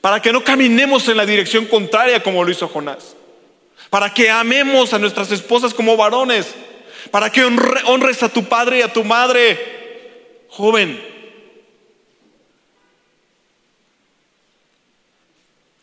Para 0.00 0.22
que 0.22 0.32
no 0.32 0.42
caminemos 0.42 1.08
en 1.08 1.18
la 1.18 1.26
dirección 1.26 1.66
contraria 1.66 2.22
como 2.22 2.44
lo 2.44 2.50
hizo 2.50 2.68
Jonás. 2.68 3.16
Para 3.90 4.14
que 4.14 4.30
amemos 4.30 4.94
a 4.94 4.98
nuestras 4.98 5.30
esposas 5.32 5.74
como 5.74 5.96
varones. 5.96 6.54
Para 7.10 7.30
que 7.30 7.44
honres 7.44 8.22
a 8.22 8.28
tu 8.28 8.44
padre 8.44 8.78
y 8.78 8.82
a 8.82 8.92
tu 8.92 9.04
madre. 9.04 9.58
Joven, 10.48 10.98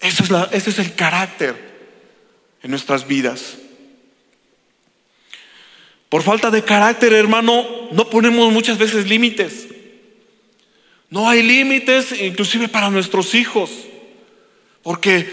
Ese 0.03 0.23
es, 0.23 0.29
ese 0.51 0.69
es 0.69 0.79
el 0.79 0.95
carácter 0.95 1.55
en 2.61 2.71
nuestras 2.71 3.07
vidas. 3.07 3.55
Por 6.13 6.21
falta 6.21 6.51
de 6.51 6.63
carácter, 6.63 7.11
hermano, 7.11 7.65
no 7.91 8.07
ponemos 8.07 8.53
muchas 8.53 8.77
veces 8.77 9.07
límites. 9.09 9.65
No 11.09 11.27
hay 11.27 11.41
límites, 11.41 12.11
inclusive 12.21 12.67
para 12.67 12.91
nuestros 12.91 13.33
hijos, 13.33 13.71
porque 14.83 15.27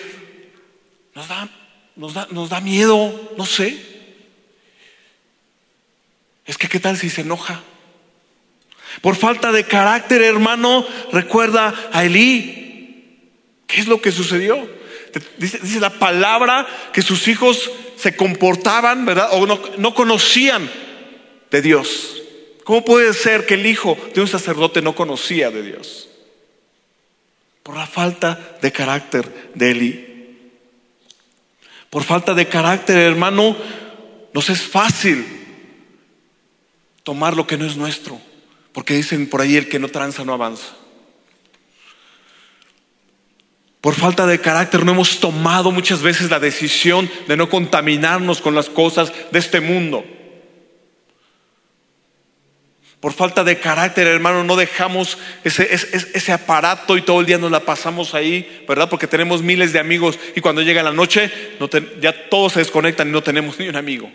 nos 1.14 1.28
da, 1.28 1.50
nos 1.96 2.14
da, 2.14 2.28
nos 2.30 2.48
da 2.48 2.62
miedo, 2.62 3.34
no 3.36 3.44
sé. 3.44 3.78
Es 6.46 6.56
que, 6.56 6.66
¿qué 6.66 6.80
tal 6.80 6.96
si 6.96 7.10
se 7.10 7.20
enoja? 7.20 7.62
Por 9.02 9.16
falta 9.16 9.52
de 9.52 9.64
carácter, 9.64 10.22
hermano, 10.22 10.86
recuerda 11.12 11.74
a 11.92 12.06
Elí. 12.06 13.18
¿Qué 13.66 13.82
es 13.82 13.86
lo 13.86 14.00
que 14.00 14.12
sucedió? 14.12 14.66
Dice, 15.38 15.80
la 15.80 15.90
palabra 15.90 16.66
que 16.92 17.02
sus 17.02 17.26
hijos 17.28 17.70
se 17.96 18.16
comportaban, 18.16 19.04
¿verdad? 19.04 19.30
O 19.32 19.46
no, 19.46 19.60
no 19.78 19.94
conocían 19.94 20.70
de 21.50 21.62
Dios. 21.62 22.22
¿Cómo 22.64 22.84
puede 22.84 23.12
ser 23.14 23.46
que 23.46 23.54
el 23.54 23.66
hijo 23.66 23.98
de 24.14 24.20
un 24.20 24.28
sacerdote 24.28 24.82
no 24.82 24.94
conocía 24.94 25.50
de 25.50 25.62
Dios? 25.62 26.08
Por 27.62 27.76
la 27.76 27.86
falta 27.86 28.58
de 28.62 28.72
carácter 28.72 29.50
de 29.54 29.70
Eli. 29.70 30.06
Por 31.90 32.04
falta 32.04 32.34
de 32.34 32.46
carácter, 32.46 32.96
hermano, 32.96 33.56
nos 34.32 34.48
es 34.50 34.62
fácil 34.62 35.26
tomar 37.02 37.36
lo 37.36 37.46
que 37.46 37.56
no 37.56 37.66
es 37.66 37.76
nuestro. 37.76 38.20
Porque 38.72 38.94
dicen 38.94 39.28
por 39.28 39.40
ahí 39.40 39.56
el 39.56 39.68
que 39.68 39.80
no 39.80 39.88
tranza 39.88 40.24
no 40.24 40.32
avanza. 40.32 40.76
Por 43.80 43.94
falta 43.94 44.26
de 44.26 44.40
carácter 44.40 44.84
no 44.84 44.92
hemos 44.92 45.20
tomado 45.20 45.72
muchas 45.72 46.02
veces 46.02 46.30
la 46.30 46.38
decisión 46.38 47.10
de 47.26 47.36
no 47.36 47.48
contaminarnos 47.48 48.40
con 48.40 48.54
las 48.54 48.68
cosas 48.68 49.12
de 49.30 49.38
este 49.38 49.60
mundo. 49.60 50.04
Por 53.00 53.14
falta 53.14 53.42
de 53.44 53.58
carácter, 53.58 54.06
hermano, 54.06 54.44
no 54.44 54.56
dejamos 54.56 55.16
ese, 55.42 55.72
ese, 55.72 56.32
aparato 56.32 56.98
y 56.98 57.02
todo 57.02 57.20
el 57.20 57.26
día 57.26 57.38
nos 57.38 57.50
la 57.50 57.60
pasamos 57.60 58.14
ahí, 58.14 58.64
¿verdad? 58.68 58.90
Porque 58.90 59.06
tenemos 59.06 59.40
miles 59.40 59.72
de 59.72 59.78
amigos 59.78 60.18
y 60.36 60.42
cuando 60.42 60.60
llega 60.60 60.82
la 60.82 60.92
noche 60.92 61.32
ya 62.02 62.28
todos 62.28 62.52
se 62.52 62.58
desconectan 62.58 63.08
y 63.08 63.12
no 63.12 63.22
tenemos 63.22 63.58
ni 63.58 63.68
un 63.68 63.76
amigo. 63.76 64.10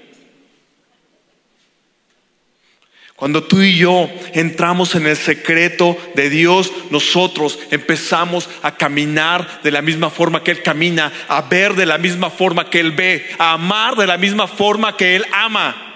Cuando 3.16 3.44
tú 3.44 3.62
y 3.62 3.78
yo 3.78 4.10
entramos 4.34 4.94
en 4.96 5.08
el 5.08 5.16
secreto 5.16 5.98
de 6.16 6.30
Dios, 6.30 6.72
nosotros 6.90 7.58
empezamos 7.72 8.50
a 8.62 8.76
caminar 8.76 9.62
de 9.64 9.72
la 9.72 9.82
misma 9.82 10.10
forma 10.10 10.44
que 10.44 10.52
Él 10.52 10.62
camina, 10.62 11.14
a 11.30 11.42
ver 11.44 11.76
de 11.76 11.86
la 11.86 11.98
misma 11.98 12.30
forma 12.30 12.70
que 12.70 12.82
Él 12.82 12.92
ve, 12.92 13.26
a 13.40 13.54
amar 13.54 13.96
de 13.96 14.08
la 14.08 14.18
misma 14.18 14.48
forma 14.48 14.98
que 14.98 15.16
Él 15.16 15.26
ama. 15.32 15.94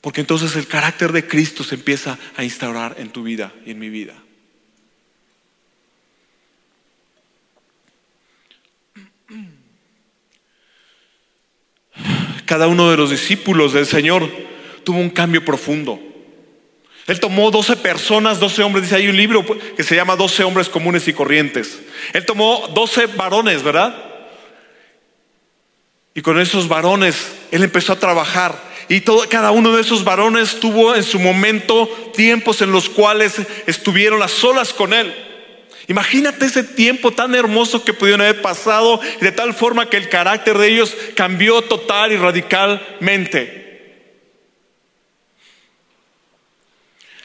Porque 0.00 0.20
entonces 0.20 0.54
el 0.54 0.68
carácter 0.68 1.10
de 1.10 1.26
Cristo 1.26 1.64
se 1.64 1.74
empieza 1.74 2.16
a 2.36 2.44
instaurar 2.44 2.94
en 2.98 3.10
tu 3.10 3.24
vida 3.24 3.52
y 3.64 3.72
en 3.72 3.80
mi 3.80 3.88
vida. 3.88 4.14
Cada 12.46 12.68
uno 12.68 12.90
de 12.90 12.96
los 12.96 13.10
discípulos 13.10 13.72
del 13.72 13.86
Señor 13.86 14.28
tuvo 14.84 14.98
un 14.98 15.10
cambio 15.10 15.44
profundo. 15.44 16.00
Él 17.06 17.20
tomó 17.20 17.50
12 17.50 17.76
personas, 17.76 18.40
12 18.40 18.62
hombres, 18.62 18.84
dice, 18.84 18.96
hay 18.96 19.08
un 19.08 19.16
libro 19.16 19.44
que 19.76 19.84
se 19.84 19.94
llama 19.94 20.16
12 20.16 20.42
hombres 20.44 20.68
comunes 20.68 21.06
y 21.06 21.12
corrientes. 21.12 21.80
Él 22.12 22.24
tomó 22.24 22.68
12 22.74 23.06
varones, 23.08 23.62
¿verdad? 23.62 23.94
Y 26.14 26.22
con 26.22 26.40
esos 26.40 26.66
varones, 26.66 27.32
él 27.50 27.62
empezó 27.62 27.92
a 27.92 27.98
trabajar 27.98 28.76
y 28.88 29.00
todo, 29.00 29.28
cada 29.28 29.50
uno 29.50 29.74
de 29.74 29.82
esos 29.82 30.04
varones 30.04 30.60
tuvo 30.60 30.94
en 30.94 31.02
su 31.02 31.18
momento 31.18 31.88
tiempos 32.14 32.62
en 32.62 32.70
los 32.70 32.88
cuales 32.88 33.34
estuvieron 33.66 34.22
a 34.22 34.28
solas 34.28 34.72
con 34.72 34.94
él. 34.94 35.14
Imagínate 35.88 36.46
ese 36.46 36.64
tiempo 36.64 37.12
tan 37.12 37.34
hermoso 37.34 37.84
que 37.84 37.94
pudieron 37.94 38.20
haber 38.20 38.42
pasado 38.42 39.00
de 39.20 39.30
tal 39.30 39.54
forma 39.54 39.88
que 39.88 39.96
el 39.96 40.08
carácter 40.08 40.58
de 40.58 40.68
ellos 40.68 40.96
cambió 41.14 41.62
total 41.62 42.12
y 42.12 42.16
radicalmente. 42.16 43.66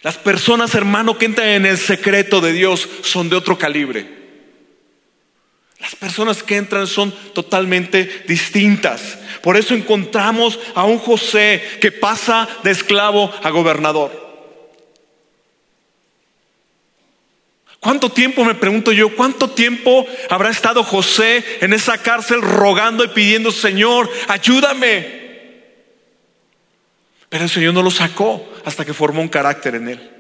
Las 0.04 0.17
personas, 0.17 0.74
hermano, 0.76 1.17
que 1.17 1.26
entran 1.26 1.47
en 1.50 1.65
el 1.65 1.78
secreto 1.78 2.41
de 2.41 2.54
Dios 2.54 2.88
son 3.04 3.30
de 3.30 3.36
otro 3.36 3.58
calibre. 3.58 4.21
Las 5.80 5.95
personas 5.95 6.43
que 6.43 6.58
entran 6.58 6.86
son 6.86 7.12
totalmente 7.34 8.24
distintas. 8.28 9.17
Por 9.41 9.58
eso 9.58 9.74
encontramos 9.74 10.60
a 10.76 10.86
un 10.86 11.00
José 11.00 11.63
que 11.82 11.91
pasa 11.91 12.47
de 12.63 12.69
esclavo 12.69 13.32
a 13.41 13.50
gobernador. 13.50 14.31
¿Cuánto 17.82 18.12
tiempo, 18.12 18.46
me 18.46 18.54
pregunto 18.54 18.91
yo, 18.91 19.15
cuánto 19.15 19.50
tiempo 19.50 20.06
habrá 20.30 20.52
estado 20.52 20.84
José 20.84 21.44
en 21.62 21.74
esa 21.74 21.98
cárcel 21.98 22.39
rogando 22.39 23.04
y 23.04 23.08
pidiendo, 23.08 23.52
Señor, 23.52 24.08
ayúdame? 24.28 25.20
Pero 27.28 27.46
el 27.46 27.50
Señor 27.50 27.74
no 27.74 27.82
lo 27.82 27.89
sacó 27.89 28.48
hasta 28.65 28.86
que 28.86 28.94
formó 28.94 29.22
un 29.22 29.30
carácter 29.30 29.74
en 29.74 29.89
él. 29.89 30.12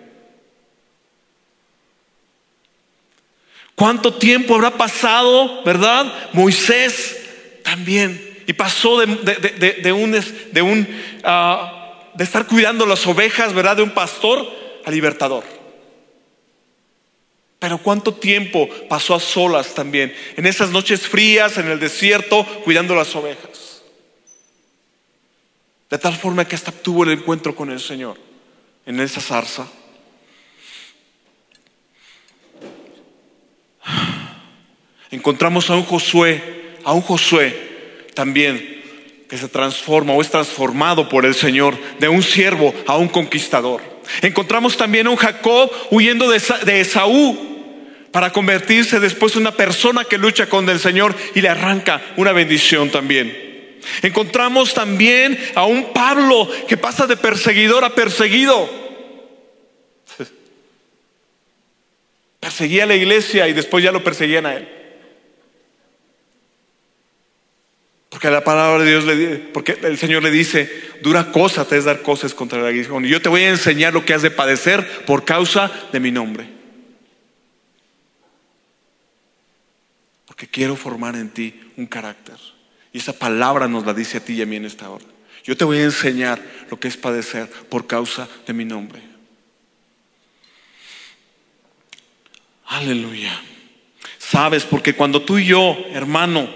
¿Cuánto 3.75 4.15
tiempo 4.15 4.55
habrá 4.55 4.71
pasado, 4.71 5.63
verdad? 5.63 6.11
Moisés 6.33 7.61
también. 7.63 8.39
Y 8.47 8.53
pasó 8.53 8.99
de, 8.99 9.05
un, 9.05 10.11
de, 10.51 10.61
un 10.63 10.87
ah, 11.23 12.09
de 12.15 12.23
estar 12.23 12.47
cuidando 12.47 12.87
las 12.87 13.05
ovejas, 13.05 13.53
¿verdad? 13.53 13.77
De 13.77 13.83
un 13.83 13.91
pastor 13.91 14.51
a 14.83 14.89
libertador. 14.89 15.60
Pero 17.61 17.77
cuánto 17.77 18.15
tiempo 18.15 18.67
pasó 18.89 19.13
a 19.13 19.19
solas 19.19 19.75
también, 19.75 20.15
en 20.35 20.47
esas 20.47 20.71
noches 20.71 21.07
frías, 21.07 21.59
en 21.59 21.67
el 21.67 21.79
desierto, 21.79 22.43
cuidando 22.63 22.95
las 22.95 23.15
ovejas. 23.15 23.83
De 25.87 25.99
tal 25.99 26.15
forma 26.15 26.43
que 26.45 26.55
hasta 26.55 26.71
tuvo 26.71 27.03
el 27.03 27.11
encuentro 27.11 27.55
con 27.55 27.69
el 27.69 27.79
Señor 27.79 28.17
en 28.87 28.99
esa 28.99 29.21
zarza. 29.21 29.67
encontramos 35.11 35.69
a 35.69 35.75
un 35.75 35.83
Josué, 35.83 36.77
a 36.83 36.93
un 36.93 37.01
Josué 37.01 38.07
también 38.15 38.81
que 39.29 39.37
se 39.37 39.49
transforma 39.49 40.13
o 40.13 40.21
es 40.23 40.31
transformado 40.31 41.07
por 41.09 41.27
el 41.27 41.35
Señor 41.35 41.77
de 41.99 42.09
un 42.09 42.23
siervo 42.23 42.73
a 42.87 42.97
un 42.97 43.07
conquistador. 43.07 43.83
Encontramos 44.23 44.77
también 44.77 45.05
a 45.05 45.11
un 45.11 45.15
Jacob 45.15 45.69
huyendo 45.91 46.27
de 46.27 46.81
Esaú 46.81 47.50
para 48.11 48.31
convertirse 48.31 48.99
después 48.99 49.35
en 49.35 49.41
una 49.41 49.55
persona 49.55 50.03
que 50.05 50.17
lucha 50.17 50.47
con 50.47 50.67
el 50.69 50.79
Señor 50.79 51.15
y 51.33 51.41
le 51.41 51.49
arranca 51.49 52.01
una 52.17 52.31
bendición 52.33 52.89
también. 52.89 53.51
Encontramos 54.01 54.73
también 54.73 55.39
a 55.55 55.65
un 55.65 55.93
Pablo 55.93 56.49
que 56.67 56.77
pasa 56.77 57.07
de 57.07 57.17
perseguidor 57.17 57.83
a 57.83 57.95
perseguido. 57.95 58.69
Perseguía 62.39 62.83
a 62.83 62.87
la 62.87 62.95
iglesia 62.95 63.47
y 63.47 63.53
después 63.53 63.83
ya 63.83 63.91
lo 63.91 64.03
perseguían 64.03 64.45
a 64.45 64.55
él. 64.55 64.67
Porque 68.09 68.29
la 68.29 68.43
palabra 68.43 68.83
de 68.83 68.89
Dios 68.89 69.05
le 69.05 69.37
porque 69.37 69.77
el 69.83 69.97
Señor 69.97 70.21
le 70.21 70.31
dice, 70.31 70.69
dura 71.01 71.31
cosa 71.31 71.65
te 71.65 71.77
es 71.77 71.85
dar 71.85 72.01
cosas 72.01 72.33
contra 72.33 72.61
la 72.61 72.67
aguijón. 72.67 73.05
Y 73.05 73.09
yo 73.09 73.21
te 73.21 73.29
voy 73.29 73.43
a 73.43 73.49
enseñar 73.49 73.93
lo 73.93 74.05
que 74.05 74.13
has 74.13 74.21
de 74.21 74.31
padecer 74.31 75.05
por 75.05 75.23
causa 75.23 75.71
de 75.93 75.99
mi 75.99 76.11
nombre. 76.11 76.60
Porque 80.41 80.53
quiero 80.53 80.75
formar 80.75 81.15
en 81.17 81.29
ti 81.29 81.53
un 81.77 81.85
carácter. 81.85 82.35
Y 82.91 82.97
esa 82.97 83.13
palabra 83.13 83.67
nos 83.67 83.85
la 83.85 83.93
dice 83.93 84.17
a 84.17 84.25
ti 84.25 84.33
y 84.33 84.41
a 84.41 84.47
mí 84.47 84.55
en 84.55 84.65
esta 84.65 84.89
hora. 84.89 85.05
Yo 85.43 85.55
te 85.55 85.65
voy 85.65 85.77
a 85.77 85.83
enseñar 85.83 86.41
lo 86.71 86.79
que 86.79 86.87
es 86.87 86.97
padecer 86.97 87.47
por 87.69 87.85
causa 87.85 88.27
de 88.47 88.51
mi 88.51 88.65
nombre. 88.65 89.03
Aleluya. 92.65 93.39
Sabes, 94.17 94.63
porque 94.63 94.95
cuando 94.95 95.21
tú 95.21 95.37
y 95.37 95.45
yo, 95.45 95.77
hermano, 95.91 96.49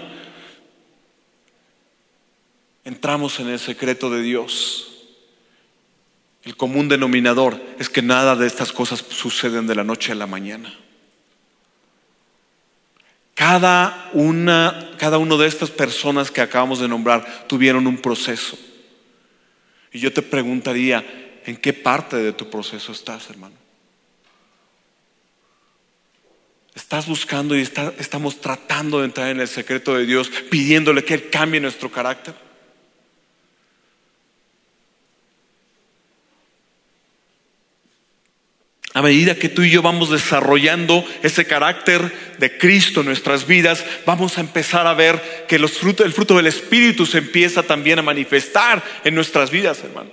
entramos 2.82 3.38
en 3.38 3.50
el 3.50 3.60
secreto 3.60 4.10
de 4.10 4.20
Dios. 4.20 5.04
El 6.42 6.56
común 6.56 6.88
denominador 6.88 7.64
es 7.78 7.88
que 7.88 8.02
nada 8.02 8.34
de 8.34 8.48
estas 8.48 8.72
cosas 8.72 9.04
suceden 9.08 9.68
de 9.68 9.76
la 9.76 9.84
noche 9.84 10.10
a 10.10 10.16
la 10.16 10.26
mañana. 10.26 10.76
Cada 13.36 14.08
una, 14.14 14.92
cada 14.96 15.18
de 15.18 15.46
estas 15.46 15.70
personas 15.70 16.30
que 16.30 16.40
acabamos 16.40 16.80
de 16.80 16.88
nombrar 16.88 17.46
tuvieron 17.46 17.86
un 17.86 17.98
proceso. 17.98 18.58
Y 19.92 20.00
yo 20.00 20.10
te 20.10 20.22
preguntaría, 20.22 21.04
¿en 21.44 21.58
qué 21.58 21.74
parte 21.74 22.16
de 22.16 22.32
tu 22.32 22.48
proceso 22.48 22.92
estás, 22.92 23.28
hermano? 23.28 23.54
Estás 26.74 27.06
buscando 27.06 27.54
y 27.54 27.60
estamos 27.60 28.40
tratando 28.40 29.00
de 29.00 29.04
entrar 29.04 29.28
en 29.28 29.40
el 29.40 29.48
secreto 29.48 29.94
de 29.94 30.06
Dios, 30.06 30.30
pidiéndole 30.50 31.04
que 31.04 31.12
Él 31.12 31.28
cambie 31.28 31.60
nuestro 31.60 31.92
carácter. 31.92 32.45
A 38.96 39.02
medida 39.02 39.34
que 39.34 39.50
tú 39.50 39.60
y 39.60 39.68
yo 39.68 39.82
vamos 39.82 40.08
desarrollando 40.08 41.04
ese 41.22 41.44
carácter 41.44 42.10
de 42.38 42.56
Cristo 42.56 43.00
en 43.00 43.06
nuestras 43.06 43.46
vidas, 43.46 43.84
vamos 44.06 44.38
a 44.38 44.40
empezar 44.40 44.86
a 44.86 44.94
ver 44.94 45.44
que 45.46 45.56
el 45.56 45.68
fruto 45.68 46.34
del 46.34 46.46
Espíritu 46.46 47.04
se 47.04 47.18
empieza 47.18 47.62
también 47.62 47.98
a 47.98 48.02
manifestar 48.02 48.82
en 49.04 49.14
nuestras 49.14 49.50
vidas, 49.50 49.84
hermano. 49.84 50.08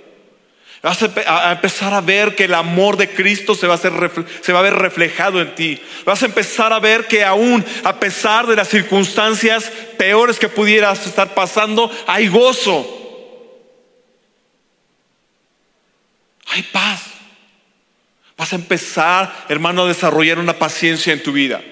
Vas 0.82 1.02
a 1.02 1.52
empezar 1.52 1.94
a 1.94 2.02
ver 2.02 2.34
que 2.34 2.44
el 2.44 2.52
amor 2.52 2.98
de 2.98 3.08
Cristo 3.08 3.54
se 3.54 3.66
va 3.66 3.76
a, 3.76 3.78
se 3.78 4.52
va 4.52 4.58
a 4.58 4.62
ver 4.62 4.74
reflejado 4.74 5.40
en 5.40 5.54
ti. 5.54 5.80
Vas 6.04 6.22
a 6.22 6.26
empezar 6.26 6.74
a 6.74 6.78
ver 6.78 7.06
que 7.06 7.24
aún 7.24 7.64
a 7.84 7.98
pesar 7.98 8.46
de 8.46 8.56
las 8.56 8.68
circunstancias 8.68 9.72
peores 9.96 10.38
que 10.38 10.50
pudieras 10.50 11.06
estar 11.06 11.32
pasando, 11.32 11.90
hay 12.06 12.28
gozo. 12.28 13.00
Hay 16.48 16.62
paz. 16.64 17.13
Vas 18.36 18.52
a 18.52 18.56
empezar, 18.56 19.46
hermano, 19.48 19.84
a 19.84 19.88
desarrollar 19.88 20.38
una 20.38 20.58
paciencia 20.58 21.12
en 21.12 21.22
tu 21.22 21.32
vida. 21.32 21.62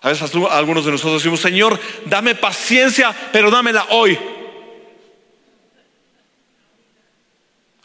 A 0.00 0.08
veces 0.10 0.32
algunos 0.50 0.84
de 0.84 0.92
nosotros 0.92 1.22
decimos, 1.22 1.40
Señor, 1.40 1.78
dame 2.06 2.34
paciencia, 2.34 3.14
pero 3.32 3.50
dámela 3.50 3.86
hoy. 3.90 4.18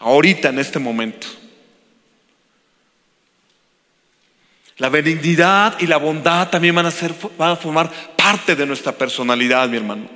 ahorita 0.04 0.50
en 0.50 0.60
este 0.60 0.80
momento. 0.80 1.28
La 4.78 4.90
benignidad 4.90 5.80
y 5.80 5.88
la 5.88 5.98
bondad 5.98 6.50
también 6.50 6.76
van 6.76 6.86
a, 6.86 6.92
ser, 6.92 7.14
van 7.38 7.52
a 7.52 7.56
formar 7.56 7.90
parte 8.16 8.56
de 8.56 8.66
nuestra 8.66 8.92
personalidad, 8.92 9.70
mi 9.70 9.78
hermano. 9.78 10.10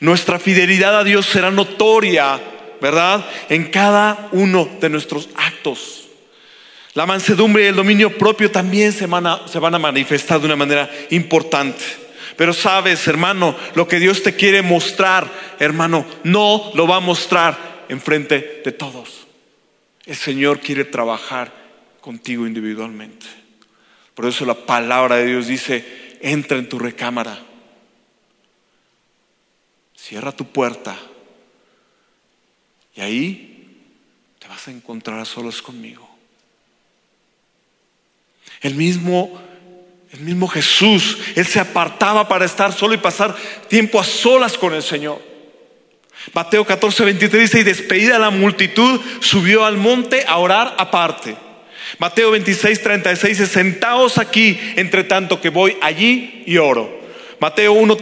Nuestra 0.00 0.38
fidelidad 0.38 0.98
a 0.98 1.04
Dios 1.04 1.26
será 1.26 1.50
notoria, 1.50 2.40
¿verdad? 2.84 3.24
En 3.48 3.70
cada 3.70 4.28
uno 4.32 4.68
de 4.78 4.90
nuestros 4.90 5.30
actos. 5.36 6.04
La 6.92 7.06
mansedumbre 7.06 7.64
y 7.64 7.68
el 7.68 7.76
dominio 7.76 8.18
propio 8.18 8.50
también 8.50 8.92
se 8.92 9.06
van 9.06 9.26
a, 9.26 9.48
se 9.48 9.58
van 9.58 9.74
a 9.74 9.78
manifestar 9.78 10.38
de 10.38 10.44
una 10.44 10.54
manera 10.54 10.90
importante. 11.08 11.82
Pero 12.36 12.52
sabes, 12.52 13.08
hermano, 13.08 13.56
lo 13.74 13.88
que 13.88 13.98
Dios 13.98 14.22
te 14.22 14.36
quiere 14.36 14.60
mostrar, 14.60 15.32
hermano, 15.58 16.04
no 16.24 16.72
lo 16.74 16.86
va 16.86 16.96
a 16.96 17.00
mostrar 17.00 17.86
enfrente 17.88 18.60
de 18.62 18.72
todos. 18.72 19.28
El 20.04 20.16
Señor 20.16 20.60
quiere 20.60 20.84
trabajar 20.84 21.54
contigo 22.02 22.46
individualmente. 22.46 23.24
Por 24.14 24.26
eso 24.26 24.44
la 24.44 24.66
palabra 24.66 25.16
de 25.16 25.24
Dios 25.24 25.46
dice, 25.46 26.18
entra 26.20 26.58
en 26.58 26.68
tu 26.68 26.78
recámara, 26.78 27.38
cierra 29.96 30.32
tu 30.32 30.44
puerta 30.44 30.94
y 32.96 33.00
ahí 33.00 33.66
te 34.38 34.48
vas 34.48 34.68
a 34.68 34.70
encontrar 34.70 35.18
a 35.18 35.24
solos 35.24 35.60
conmigo. 35.62 36.08
El 38.60 38.74
mismo, 38.74 39.40
el 40.12 40.20
mismo 40.20 40.48
Jesús, 40.48 41.18
Él 41.34 41.46
se 41.46 41.60
apartaba 41.60 42.28
para 42.28 42.44
estar 42.44 42.72
solo 42.72 42.94
y 42.94 42.98
pasar 42.98 43.34
tiempo 43.68 44.00
a 44.00 44.04
solas 44.04 44.56
con 44.56 44.74
el 44.74 44.82
Señor. 44.82 45.20
Mateo 46.32 46.64
14, 46.64 47.04
23 47.04 47.42
dice, 47.42 47.60
y 47.60 47.64
despedida 47.64 48.18
la 48.18 48.30
multitud, 48.30 49.00
subió 49.20 49.64
al 49.64 49.76
monte 49.76 50.24
a 50.26 50.38
orar 50.38 50.74
aparte. 50.78 51.36
Mateo 51.98 52.30
26, 52.30 52.82
36 52.82 53.38
dice, 53.38 53.52
sentaos 53.52 54.18
aquí, 54.18 54.58
entre 54.76 55.04
tanto 55.04 55.40
que 55.40 55.50
voy 55.50 55.76
allí 55.82 56.42
y 56.46 56.56
oro. 56.56 57.02
Mateo 57.40 57.72
1, 57.72 57.98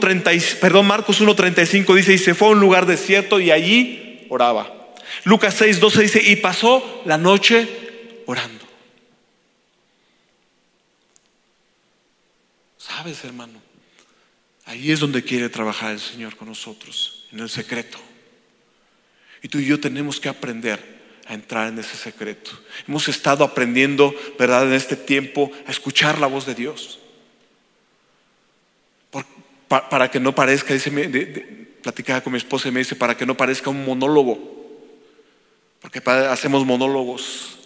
perdón, 0.60 0.86
Marcos 0.86 1.20
1, 1.20 1.34
35 1.34 1.94
dice, 1.94 2.12
y 2.14 2.18
se 2.18 2.34
fue 2.34 2.48
a 2.48 2.50
un 2.52 2.60
lugar 2.60 2.86
desierto 2.86 3.40
y 3.40 3.50
allí 3.50 4.26
oraba. 4.28 4.81
Lucas 5.24 5.54
6, 5.54 5.80
12 5.80 6.02
dice, 6.02 6.22
y 6.22 6.36
pasó 6.36 7.02
la 7.04 7.18
noche 7.18 7.68
orando. 8.26 8.64
¿Sabes, 12.78 13.24
hermano? 13.24 13.60
Ahí 14.64 14.90
es 14.90 15.00
donde 15.00 15.22
quiere 15.22 15.48
trabajar 15.48 15.92
el 15.92 16.00
Señor 16.00 16.36
con 16.36 16.48
nosotros, 16.48 17.26
en 17.32 17.40
el 17.40 17.50
secreto. 17.50 17.98
Y 19.42 19.48
tú 19.48 19.58
y 19.58 19.66
yo 19.66 19.80
tenemos 19.80 20.20
que 20.20 20.28
aprender 20.28 21.02
a 21.26 21.34
entrar 21.34 21.68
en 21.68 21.78
ese 21.78 21.96
secreto. 21.96 22.50
Hemos 22.86 23.08
estado 23.08 23.44
aprendiendo, 23.44 24.14
¿verdad?, 24.38 24.66
en 24.66 24.74
este 24.74 24.96
tiempo 24.96 25.50
a 25.66 25.70
escuchar 25.70 26.18
la 26.18 26.26
voz 26.26 26.46
de 26.46 26.54
Dios. 26.54 26.98
para 29.68 30.10
que 30.10 30.20
no 30.20 30.34
parezca, 30.34 30.74
platicaba 31.82 32.20
con 32.20 32.32
mi 32.32 32.38
esposa 32.38 32.68
y 32.68 32.72
me 32.72 32.80
dice, 32.80 32.94
para 32.94 33.16
que 33.16 33.26
no 33.26 33.36
parezca 33.36 33.70
un 33.70 33.84
monólogo. 33.84 34.61
Porque 35.82 36.00
hacemos 36.08 36.64
monólogos. 36.64 37.58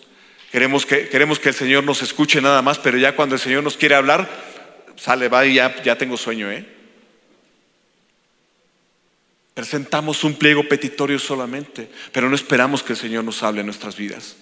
Queremos 0.51 0.87
que, 0.87 1.09
queremos 1.09 1.39
que 1.39 1.51
el 1.51 1.55
Señor 1.55 1.85
nos 1.85 2.03
escuche 2.03 2.41
nada 2.41 2.63
más, 2.63 2.79
pero 2.79 2.97
ya 2.99 3.15
cuando 3.15 3.35
el 3.35 3.41
Señor 3.41 3.63
nos 3.63 3.77
quiere 3.77 3.95
hablar, 3.95 4.29
sale, 4.97 5.29
va 5.29 5.45
y 5.47 5.55
ya, 5.55 5.83
ya 5.83 5.97
tengo 5.99 6.17
sueño, 6.17 6.51
¿eh? 6.51 6.67
Presentamos 9.53 10.25
un 10.25 10.35
pliego 10.35 10.69
petitorio 10.69 11.19
solamente, 11.19 11.91
pero 12.13 12.29
no 12.29 12.35
esperamos 12.35 12.83
que 12.83 12.93
el 12.93 12.99
Señor 12.99 13.25
nos 13.25 13.43
hable 13.43 13.61
en 13.61 13.67
nuestras 13.67 13.97
vidas. 13.97 14.37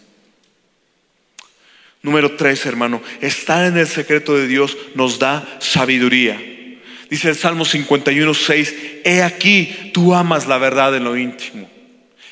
Número 2.03 2.37
tres, 2.37 2.67
hermano, 2.67 3.01
estar 3.21 3.65
en 3.65 3.79
el 3.79 3.87
secreto 3.87 4.37
de 4.37 4.47
Dios 4.47 4.77
nos 4.95 5.19
da 5.19 5.59
sabiduría. 5.61 6.39
Dice 7.09 7.29
el 7.29 7.37
Salmo 7.37 7.65
51, 7.65 8.35
6, 8.35 8.75
he 9.05 9.23
aquí, 9.23 9.91
tú 9.95 10.15
amas 10.15 10.47
la 10.47 10.59
verdad 10.59 10.95
en 10.97 11.05
lo 11.05 11.17
íntimo 11.17 11.71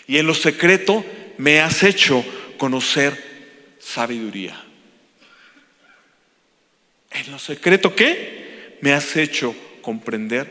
y 0.07 0.18
en 0.18 0.26
lo 0.26 0.35
secreto 0.35 1.05
me 1.38 1.61
has 1.61 1.83
hecho 1.83 2.25
conocer 2.59 3.77
sabiduría. 3.79 4.61
En 7.11 7.31
lo 7.31 7.38
secreto, 7.38 7.95
¿qué? 7.95 8.79
Me 8.81 8.92
has 8.92 9.16
hecho 9.16 9.55
comprender 9.83 10.51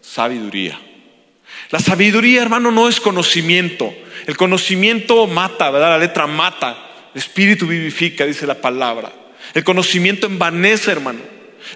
sabiduría. 0.00 0.80
La 1.70 1.78
sabiduría, 1.78 2.42
hermano, 2.42 2.70
no 2.70 2.88
es 2.88 3.00
conocimiento. 3.00 3.94
El 4.26 4.36
conocimiento 4.36 5.26
mata, 5.26 5.70
¿verdad? 5.70 5.90
La 5.90 5.98
letra 5.98 6.26
mata. 6.26 7.10
El 7.14 7.20
espíritu 7.20 7.66
vivifica, 7.66 8.26
dice 8.26 8.46
la 8.46 8.60
palabra. 8.60 9.12
El 9.54 9.64
conocimiento 9.64 10.26
envanece, 10.26 10.90
hermano. 10.90 11.20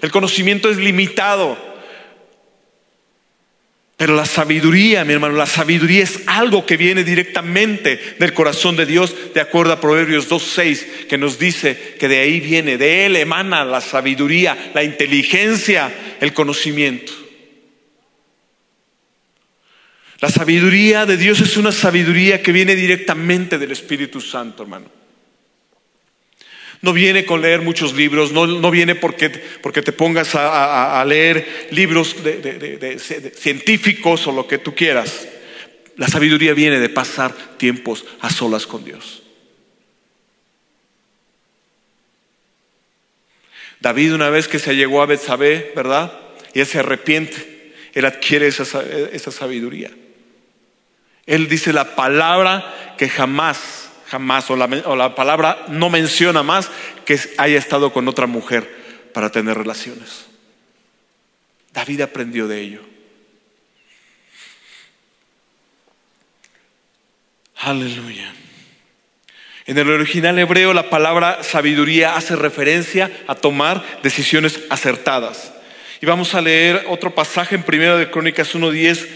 El 0.01 0.11
conocimiento 0.11 0.69
es 0.69 0.77
limitado. 0.77 1.74
Pero 3.97 4.13
la 4.13 4.25
sabiduría, 4.25 5.05
mi 5.05 5.13
hermano, 5.13 5.35
la 5.35 5.45
sabiduría 5.45 6.03
es 6.03 6.19
algo 6.25 6.65
que 6.65 6.75
viene 6.75 7.05
directamente 7.05 8.15
del 8.19 8.33
corazón 8.33 8.75
de 8.75 8.85
Dios, 8.85 9.15
de 9.33 9.39
acuerdo 9.39 9.71
a 9.71 9.79
Proverbios 9.79 10.29
2.6, 10.29 11.07
que 11.07 11.17
nos 11.17 11.39
dice 11.39 11.95
que 11.97 12.09
de 12.09 12.19
ahí 12.19 12.41
viene, 12.41 12.77
de 12.77 13.05
Él 13.05 13.15
emana 13.15 13.63
la 13.63 13.79
sabiduría, 13.79 14.71
la 14.73 14.83
inteligencia, 14.83 15.93
el 16.19 16.33
conocimiento. 16.33 17.13
La 20.19 20.29
sabiduría 20.29 21.05
de 21.05 21.15
Dios 21.15 21.39
es 21.39 21.55
una 21.55 21.71
sabiduría 21.71 22.41
que 22.41 22.51
viene 22.51 22.75
directamente 22.75 23.57
del 23.57 23.71
Espíritu 23.71 24.19
Santo, 24.19 24.63
hermano. 24.63 25.04
No 26.81 26.93
viene 26.93 27.25
con 27.25 27.41
leer 27.41 27.61
muchos 27.61 27.93
libros, 27.93 28.31
no, 28.31 28.71
viene 28.71 28.95
porque, 28.95 29.29
porque, 29.29 29.81
te 29.81 29.91
pongas 29.91 30.35
a, 30.35 31.03
leer 31.05 31.67
libros 31.71 32.15
científicos 33.35 34.27
o 34.27 34.31
lo 34.31 34.47
que 34.47 34.57
tú 34.57 34.75
quieras. 34.75 35.27
La 35.97 36.07
sabiduría 36.07 36.53
viene 36.53 36.79
de 36.79 36.89
pasar 36.89 37.33
tiempos 37.57 38.05
a 38.19 38.29
solas 38.29 38.67
con 38.67 38.83
Dios. 38.83 39.23
David 43.79 44.13
una 44.13 44.29
vez 44.29 44.47
que 44.47 44.59
se 44.59 44.75
llegó 44.75 45.01
a 45.01 45.05
Betsabé, 45.05 45.71
¿verdad? 45.75 46.19
Y 46.53 46.59
él 46.59 46.65
se 46.65 46.79
arrepiente, 46.79 47.73
él 47.93 48.05
adquiere 48.05 48.47
esa 48.47 49.31
sabiduría. 49.31 49.91
Él 51.25 51.47
dice 51.47 51.73
la 51.73 51.95
palabra 51.95 52.95
que 52.97 53.09
jamás, 53.09 53.84
jamás, 54.07 54.49
o 54.49 54.55
la, 54.55 55.15
palabra 55.15 55.65
no 55.67 55.89
menciona 55.89 56.43
más 56.43 56.69
que 57.05 57.19
haya 57.37 57.57
estado 57.57 57.91
con 57.91 58.07
otra 58.07 58.27
mujer 58.27 59.09
para 59.13 59.31
tener 59.31 59.57
relaciones. 59.57 60.25
David 61.73 62.01
aprendió 62.01 62.47
de 62.47 62.61
ello. 62.61 62.81
Aleluya. 67.57 68.33
En 69.65 69.77
el 69.77 69.89
original 69.89 70.37
hebreo 70.37 70.73
la 70.73 70.89
palabra 70.89 71.43
sabiduría 71.43 72.15
hace 72.15 72.35
referencia 72.35 73.11
a 73.27 73.33
tomar 73.33 73.83
decisiones 74.03 74.61
acertadas. 74.69 75.53
Y 76.01 76.05
vamos 76.05 76.35
a 76.35 76.41
leer 76.41 76.85
otro 76.87 77.15
pasaje 77.15 77.55
en 77.55 77.63
primero 77.63 77.97
de 77.97 78.11
Crónicas 78.11 78.53
1.10 78.53 79.07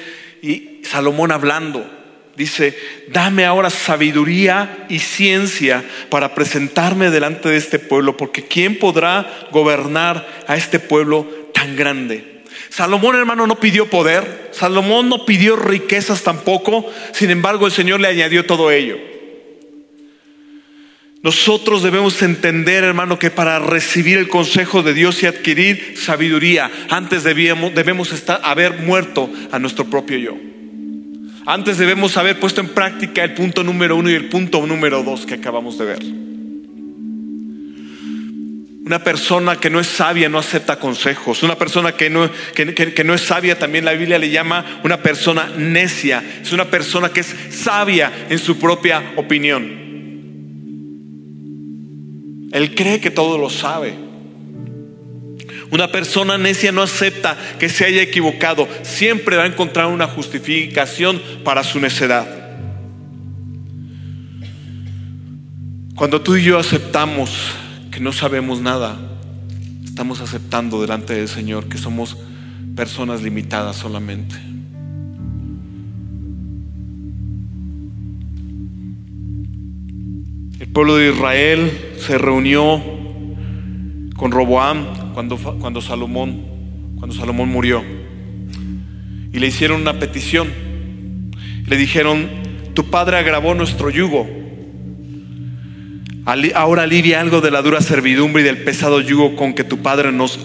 y 0.41 0.82
Salomón 0.84 1.32
hablando 1.32 1.98
dice, 2.39 2.73
dame 3.10 3.43
ahora 3.43 3.69
sabiduría 3.69 4.86
y 4.88 4.99
ciencia 4.99 5.84
para 6.10 6.34
presentarme 6.34 7.10
delante 7.10 7.49
de 7.49 7.58
este 7.58 7.80
pueblo, 7.80 8.15
porque 8.15 8.43
¿quién 8.43 8.80
podrá 8.80 9.30
gobernar 9.52 10.25
a 10.47 10.56
este 10.56 10.80
pueblo 10.80 11.28
tan 11.54 11.75
grande? 11.75 12.43
Salomón 12.69 13.17
hermano 13.17 13.45
no 13.45 13.60
pidió 13.60 13.89
poder, 13.89 14.52
Salomón 14.54 15.10
no 15.10 15.25
pidió 15.25 15.58
riquezas 15.58 16.23
tampoco, 16.23 16.89
sin 17.12 17.30
embargo 17.30 17.65
el 17.65 17.73
Señor 17.73 17.99
le 17.99 18.08
añadió 18.08 18.45
todo 18.45 18.71
ello. 18.71 18.97
Nosotros 21.21 21.84
debemos 21.84 22.21
entender, 22.21 22.86
hermano, 22.86 23.19
que 23.19 23.32
para 23.32 23.60
recibir 23.60 24.17
el 24.17 24.30
consejo 24.30 24.82
de 24.82 24.93
Dios 24.93 25.21
y 25.21 25.25
adquirir 25.25 25.95
sabiduría, 25.97 26.71
antes 26.89 27.25
debíamos, 27.25 27.75
debemos 27.75 28.13
estar, 28.13 28.39
haber 28.45 28.78
muerto 28.78 29.30
a 29.52 29.60
nuestro 29.60 29.84
propio 29.84 30.17
yo. 30.17 30.59
Antes 31.45 31.78
debemos 31.78 32.17
haber 32.17 32.39
puesto 32.39 32.62
en 32.62 32.69
práctica 32.69 33.23
el 33.23 33.34
punto 33.34 33.63
número 33.63 33.95
uno 33.95 34.10
y 34.10 34.13
el 34.13 34.30
punto 34.30 34.65
número 34.65 35.04
dos 35.04 35.25
que 35.25 35.36
acabamos 35.36 35.78
de 35.78 35.86
ver. 35.86 35.99
Una 38.86 39.04
persona 39.04 39.56
que 39.58 39.69
no 39.69 39.80
es 39.80 39.86
sabia 39.86 40.30
no 40.30 40.39
acepta 40.39 40.80
consejos. 40.80 41.43
Una 41.43 41.56
persona 41.56 41.91
que 41.91 42.10
no, 42.10 42.28
que, 42.56 43.04
no, 43.04 43.13
es 43.13 43.21
sabia 43.21 43.60
también 43.60 43.86
la 43.86 43.93
Biblia 43.93 44.17
le 44.17 44.32
llama 44.32 44.82
una 44.84 45.04
persona 45.04 45.47
necia. 45.56 46.23
Es 46.41 46.52
una 46.54 46.65
persona 46.65 47.10
que 47.10 47.19
es 47.19 47.36
sabia 47.52 48.12
en 48.30 48.39
su 48.39 48.58
propia 48.58 49.13
opinión. 49.15 49.69
Él 52.52 52.73
cree 52.73 52.99
que 52.99 53.12
todo 53.12 53.38
lo 53.38 53.52
sabe. 53.52 54.09
Una 55.71 55.91
persona 55.91 56.38
necia 56.38 56.71
no 56.71 56.82
acepta 56.82 57.38
que 57.60 57.69
se 57.69 57.86
haya 57.86 58.01
equivocado. 58.01 58.67
Siempre 58.82 59.38
va 59.38 59.43
a 59.43 59.47
encontrar 59.47 59.88
una 59.88 60.08
justificación 60.08 61.21
para 61.43 61.63
su 61.63 61.79
necedad. 61.79 62.27
Cuando 65.95 66.21
tú 66.21 66.38
y 66.38 66.43
yo 66.43 66.58
aceptamos 66.58 67.29
que 67.91 67.99
no 67.99 68.13
sabemos 68.13 68.62
nada, 68.62 68.97
estamos 69.84 70.21
aceptando 70.21 70.82
delante 70.82 71.13
del 71.13 71.27
Señor 71.27 71.67
que 71.67 71.77
somos 71.77 72.17
personas 72.75 73.21
limitadas 73.21 73.75
solamente. 73.75 74.36
El 80.60 80.67
pueblo 80.69 80.95
de 80.95 81.10
Israel 81.10 81.95
se 81.99 82.17
reunió 82.17 82.98
con 84.19 84.32
Roboam 84.32 85.13
cuando, 85.13 85.38
cuando, 85.38 85.82
Salomón, 85.82 86.43
cuando 86.97 87.15
Salomón 87.15 87.47
murió. 87.47 87.82
Y 89.32 89.39
le 89.39 89.47
hicieron 89.47 89.82
una 89.82 89.97
petición. 89.97 90.49
Le 91.65 91.77
dijeron, 91.77 92.27
tu 92.73 92.89
padre 92.89 93.17
agravó 93.17 93.55
nuestro 93.55 93.89
yugo. 93.89 94.27
Ahora 96.53 96.84
alivia 96.84 97.21
algo 97.21 97.39
de 97.39 97.49
la 97.49 97.62
dura 97.62 97.82
servidumbre 97.82 98.41
y 98.41 98.45
del 98.45 98.58
pesado 98.58 98.99
yugo 98.99 99.38
con 99.38 99.53
que 99.53 99.63
tu 99.63 99.77
padre 99.77 100.12
nos, 100.12 100.38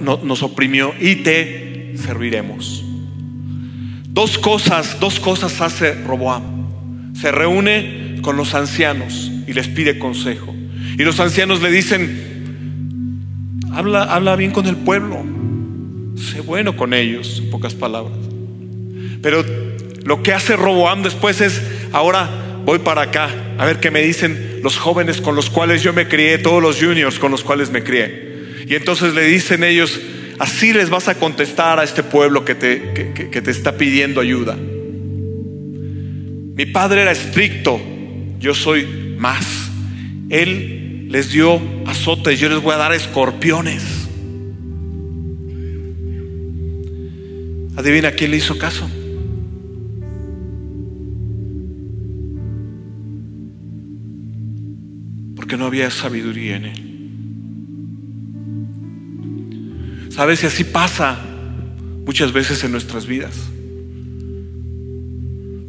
nos 0.00 0.42
oprimió 0.42 0.94
y 0.98 1.16
te 1.16 1.92
serviremos. 1.96 2.82
Dos 4.08 4.38
cosas, 4.38 4.98
dos 5.00 5.20
cosas 5.20 5.60
hace 5.60 5.92
Roboam. 6.02 7.14
Se 7.14 7.30
reúne 7.30 8.20
con 8.22 8.36
los 8.36 8.54
ancianos 8.54 9.30
y 9.46 9.52
les 9.52 9.68
pide 9.68 9.98
consejo. 9.98 10.54
Y 10.98 11.02
los 11.02 11.20
ancianos 11.20 11.60
le 11.60 11.70
dicen, 11.70 12.37
habla, 13.72 14.04
habla 14.04 14.36
bien 14.36 14.50
con 14.50 14.66
el 14.66 14.76
pueblo, 14.76 15.24
sé 16.16 16.40
bueno 16.40 16.76
con 16.76 16.94
ellos, 16.94 17.40
en 17.42 17.50
pocas 17.50 17.74
palabras. 17.74 18.18
Pero 19.22 19.44
lo 20.04 20.22
que 20.22 20.32
hace 20.32 20.56
Roboam 20.56 21.02
después 21.02 21.40
es, 21.40 21.60
ahora 21.92 22.28
voy 22.64 22.78
para 22.78 23.02
acá, 23.02 23.30
a 23.58 23.66
ver 23.66 23.80
qué 23.80 23.90
me 23.90 24.02
dicen 24.02 24.60
los 24.62 24.76
jóvenes 24.76 25.20
con 25.20 25.34
los 25.36 25.50
cuales 25.50 25.82
yo 25.82 25.92
me 25.92 26.08
crié, 26.08 26.38
todos 26.38 26.62
los 26.62 26.82
juniors 26.82 27.18
con 27.18 27.30
los 27.30 27.44
cuales 27.44 27.70
me 27.70 27.82
crié. 27.82 28.64
Y 28.66 28.74
entonces 28.74 29.14
le 29.14 29.24
dicen 29.24 29.64
ellos, 29.64 30.00
así 30.38 30.72
les 30.72 30.90
vas 30.90 31.08
a 31.08 31.14
contestar 31.14 31.78
a 31.78 31.84
este 31.84 32.02
pueblo 32.02 32.44
que 32.44 32.54
te, 32.54 33.14
que 33.30 33.42
te 33.42 33.50
está 33.50 33.76
pidiendo 33.76 34.20
ayuda. 34.20 34.56
Mi 36.58 36.66
padre 36.66 37.02
era 37.02 37.12
estricto, 37.12 37.80
yo 38.40 38.52
soy 38.52 39.14
más. 39.16 39.70
Él 40.28 40.77
les 41.08 41.30
dio 41.30 41.60
azotes, 41.86 42.38
yo 42.38 42.48
les 42.48 42.62
voy 42.62 42.74
a 42.74 42.76
dar 42.76 42.92
escorpiones. 42.92 43.82
Adivina 47.76 48.12
quién 48.12 48.30
le 48.30 48.36
hizo 48.36 48.58
caso. 48.58 48.88
Porque 55.34 55.56
no 55.56 55.64
había 55.66 55.90
sabiduría 55.90 56.56
en 56.56 56.64
él. 56.64 56.84
¿Sabes? 60.10 60.40
si 60.40 60.46
así 60.46 60.64
pasa 60.64 61.18
muchas 62.04 62.32
veces 62.32 62.64
en 62.64 62.72
nuestras 62.72 63.06
vidas 63.06 63.34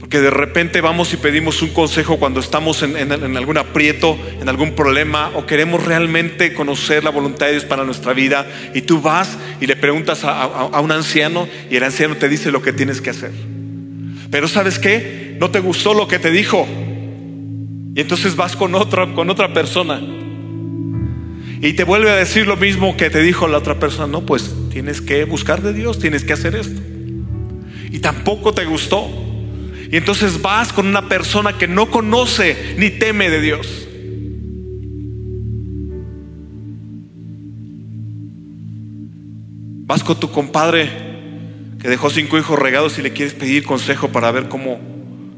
que 0.09 0.19
de 0.19 0.31
repente 0.31 0.81
vamos 0.81 1.13
y 1.13 1.17
pedimos 1.17 1.61
un 1.61 1.69
consejo 1.69 2.17
cuando 2.17 2.39
estamos 2.39 2.81
en, 2.81 3.37
algún 3.37 3.57
aprieto, 3.57 4.17
en 4.41 4.49
algún 4.49 4.73
problema, 4.73 5.31
o 5.35 5.45
queremos 5.45 5.85
realmente 5.85 6.53
conocer 6.55 7.03
la 7.03 7.11
voluntad 7.11 7.45
de 7.45 7.53
Dios 7.53 7.65
para 7.65 7.83
nuestra 7.83 8.13
vida, 8.13 8.47
y 8.73 8.81
tú 8.81 9.01
vas 9.01 9.37
y 9.61 9.67
le 9.67 9.75
preguntas 9.75 10.23
a, 10.23 10.79
un 10.81 10.91
anciano 10.91 11.47
y 11.69 11.75
el 11.75 11.83
anciano 11.83 12.15
te 12.17 12.27
dice 12.27 12.51
lo 12.51 12.63
que 12.63 12.73
tienes 12.73 13.01
que 13.01 13.11
hacer. 13.11 13.31
Pero 14.31 14.47
sabes 14.47 14.79
qué? 14.79 15.37
No 15.39 15.51
te 15.51 15.59
gustó 15.59 15.93
lo 15.93 16.07
que 16.07 16.17
te 16.17 16.31
dijo. 16.31 16.67
Y 17.95 18.01
entonces 18.01 18.35
vas 18.35 18.55
con 18.55 18.73
otra, 18.75 19.13
con 19.13 19.29
otra 19.29 19.53
persona. 19.53 20.01
Y 21.61 21.73
te 21.73 21.83
vuelve 21.83 22.09
a 22.09 22.15
decir 22.15 22.47
lo 22.47 22.57
mismo 22.57 22.95
que 22.95 23.09
te 23.09 23.21
dijo 23.21 23.47
la 23.47 23.57
otra 23.57 23.79
persona. 23.79 24.07
No, 24.07 24.25
pues 24.25 24.53
tienes 24.71 25.01
que 25.01 25.25
buscar 25.25 25.61
de 25.61 25.73
Dios, 25.73 25.99
tienes 25.99 26.23
que 26.23 26.33
hacer 26.33 26.55
esto. 26.55 26.79
Y 27.91 27.99
tampoco 27.99 28.53
te 28.53 28.65
gustó. 28.65 29.28
Y 29.91 29.97
entonces 29.97 30.41
vas 30.41 30.71
con 30.71 30.85
una 30.85 31.09
persona 31.09 31.57
que 31.57 31.67
no 31.67 31.89
conoce 31.89 32.75
ni 32.77 32.91
teme 32.91 33.29
de 33.29 33.41
Dios. 33.41 33.87
Vas 39.87 40.03
con 40.03 40.19
tu 40.19 40.31
compadre 40.31 40.89
que 41.79 41.89
dejó 41.89 42.11
cinco 42.11 42.37
hijos 42.37 42.59
regados 42.59 42.99
y 42.99 43.01
le 43.01 43.13
quieres 43.13 43.33
pedir 43.33 43.63
consejo 43.63 44.09
para 44.09 44.29
ver 44.31 44.47
cómo 44.47 44.79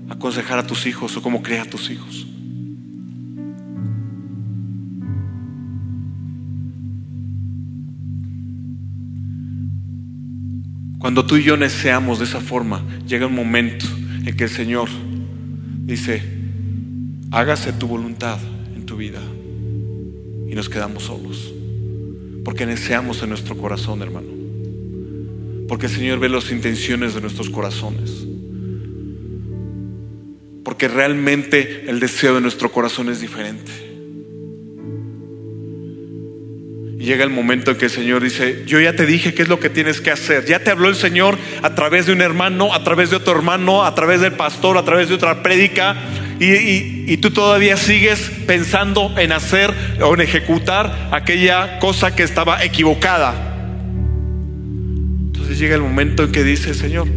aconsejar 0.09 0.59
a 0.59 0.67
tus 0.67 0.85
hijos 0.85 1.15
o 1.15 1.21
cómo 1.21 1.41
criar 1.41 1.67
a 1.67 1.69
tus 1.69 1.89
hijos. 1.89 2.27
Cuando 10.99 11.25
tú 11.25 11.37
y 11.37 11.43
yo 11.43 11.55
deseamos 11.55 12.19
de 12.19 12.25
esa 12.25 12.41
forma, 12.41 12.83
llega 13.07 13.27
un 13.27 13.35
momento 13.35 13.85
en 14.25 14.36
que 14.36 14.43
el 14.43 14.49
Señor 14.49 14.89
dice, 15.86 16.21
hágase 17.31 17.73
tu 17.73 17.88
voluntad 17.88 18.39
en 18.75 18.86
tu 18.86 18.97
vida. 18.97 19.21
Y 20.47 20.55
nos 20.55 20.69
quedamos 20.69 21.03
solos. 21.03 21.53
Porque 22.43 22.65
deseamos 22.65 23.21
en 23.23 23.29
nuestro 23.29 23.55
corazón, 23.57 24.01
hermano. 24.01 24.27
Porque 25.67 25.86
el 25.86 25.91
Señor 25.91 26.19
ve 26.19 26.29
las 26.29 26.51
intenciones 26.51 27.13
de 27.13 27.21
nuestros 27.21 27.49
corazones. 27.49 28.27
Porque 30.63 30.88
realmente 30.88 31.89
el 31.89 31.99
deseo 31.99 32.36
de 32.36 32.41
nuestro 32.41 32.71
corazón 32.71 33.10
es 33.10 33.21
diferente. 33.21 33.90
Llega 37.01 37.23
el 37.23 37.29
momento 37.29 37.71
en 37.71 37.77
que 37.77 37.85
el 37.85 37.91
Señor 37.91 38.21
dice, 38.23 38.63
yo 38.65 38.79
ya 38.79 38.93
te 38.93 39.05
dije 39.05 39.33
qué 39.33 39.41
es 39.41 39.49
lo 39.49 39.59
que 39.59 39.69
tienes 39.69 40.01
que 40.01 40.11
hacer. 40.11 40.45
Ya 40.45 40.59
te 40.59 40.69
habló 40.69 40.87
el 40.87 40.95
Señor 40.95 41.37
a 41.61 41.73
través 41.75 42.05
de 42.05 42.13
un 42.13 42.21
hermano, 42.21 42.73
a 42.73 42.83
través 42.83 43.09
de 43.09 43.15
otro 43.15 43.35
hermano, 43.35 43.83
a 43.83 43.95
través 43.95 44.21
del 44.21 44.33
pastor, 44.33 44.77
a 44.77 44.83
través 44.83 45.09
de 45.09 45.15
otra 45.15 45.41
prédica. 45.41 45.95
Y, 46.39 47.11
y, 47.11 47.17
tú 47.17 47.29
todavía 47.31 47.77
sigues 47.77 48.31
pensando 48.47 49.13
en 49.17 49.31
hacer 49.31 49.71
o 50.01 50.13
en 50.15 50.21
ejecutar 50.21 51.09
aquella 51.11 51.77
cosa 51.79 52.15
que 52.15 52.23
estaba 52.23 52.63
equivocada. 52.63 53.33
Entonces 55.27 55.60
llega 55.60 55.75
el 55.75 55.81
momento 55.81 56.23
en 56.23 56.31
que 56.31 56.43
dice, 56.43 56.73
Señor, 56.73 57.08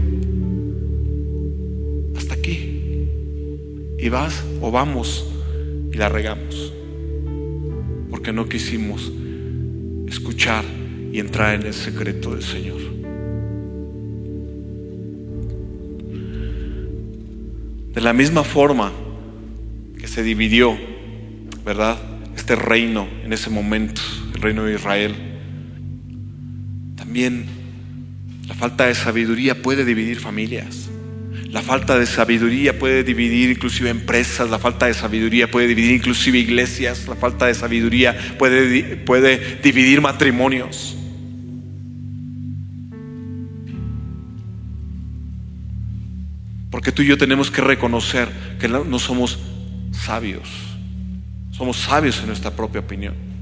hasta 2.18 2.34
aquí. 2.34 3.08
Y 3.98 4.08
vas 4.10 4.44
o 4.60 4.70
vamos 4.70 5.26
y 5.90 5.96
la 5.96 6.10
regamos. 6.10 6.74
Porque 8.10 8.30
no 8.32 8.46
quisimos 8.46 9.10
escuchar 10.14 10.64
y 11.12 11.18
entrar 11.18 11.56
en 11.56 11.66
el 11.66 11.74
secreto 11.74 12.34
del 12.34 12.42
Señor. 12.42 12.80
De 17.92 18.00
la 18.00 18.12
misma 18.12 18.44
forma 18.44 18.92
que 19.98 20.06
se 20.06 20.22
dividió, 20.22 20.76
¿verdad? 21.64 21.98
Este 22.36 22.54
reino 22.54 23.08
en 23.24 23.32
ese 23.32 23.50
momento, 23.50 24.00
el 24.34 24.40
reino 24.40 24.64
de 24.64 24.74
Israel, 24.74 25.14
también 26.96 27.46
la 28.46 28.54
falta 28.54 28.86
de 28.86 28.94
sabiduría 28.94 29.62
puede 29.62 29.84
dividir 29.84 30.20
familias. 30.20 30.90
La 31.54 31.62
falta 31.62 31.96
de 31.96 32.04
sabiduría 32.04 32.76
puede 32.80 33.04
dividir 33.04 33.48
inclusive 33.48 33.88
empresas, 33.88 34.50
la 34.50 34.58
falta 34.58 34.86
de 34.86 34.94
sabiduría 34.94 35.48
puede 35.48 35.68
dividir 35.68 35.92
inclusive 35.92 36.36
iglesias, 36.36 37.06
la 37.06 37.14
falta 37.14 37.46
de 37.46 37.54
sabiduría 37.54 38.34
puede, 38.40 38.96
puede 38.96 39.60
dividir 39.62 40.00
matrimonios. 40.00 40.96
Porque 46.72 46.90
tú 46.90 47.02
y 47.02 47.06
yo 47.06 47.16
tenemos 47.16 47.52
que 47.52 47.60
reconocer 47.60 48.28
que 48.58 48.66
no 48.66 48.98
somos 48.98 49.38
sabios, 49.92 50.48
somos 51.52 51.76
sabios 51.76 52.18
en 52.18 52.26
nuestra 52.26 52.50
propia 52.50 52.80
opinión. 52.80 53.33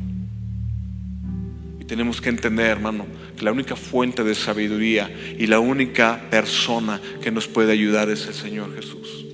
Tenemos 1.93 2.23
que 2.23 2.31
entender, 2.31 2.69
hermano, 2.69 3.07
que 3.37 3.45
la 3.45 3.53
única 3.53 3.77
fuente 3.77 4.25
de 4.25 4.35
sabiduría 4.35 5.15
y 5.39 5.47
la 5.47 5.59
única 5.59 6.23
persona 6.31 6.99
que 7.23 7.31
nos 7.31 7.49
puede 7.49 7.71
ayudar 7.71 8.09
es 8.09 8.27
el 8.27 8.33
Señor 8.33 8.75
Jesús. 8.75 9.27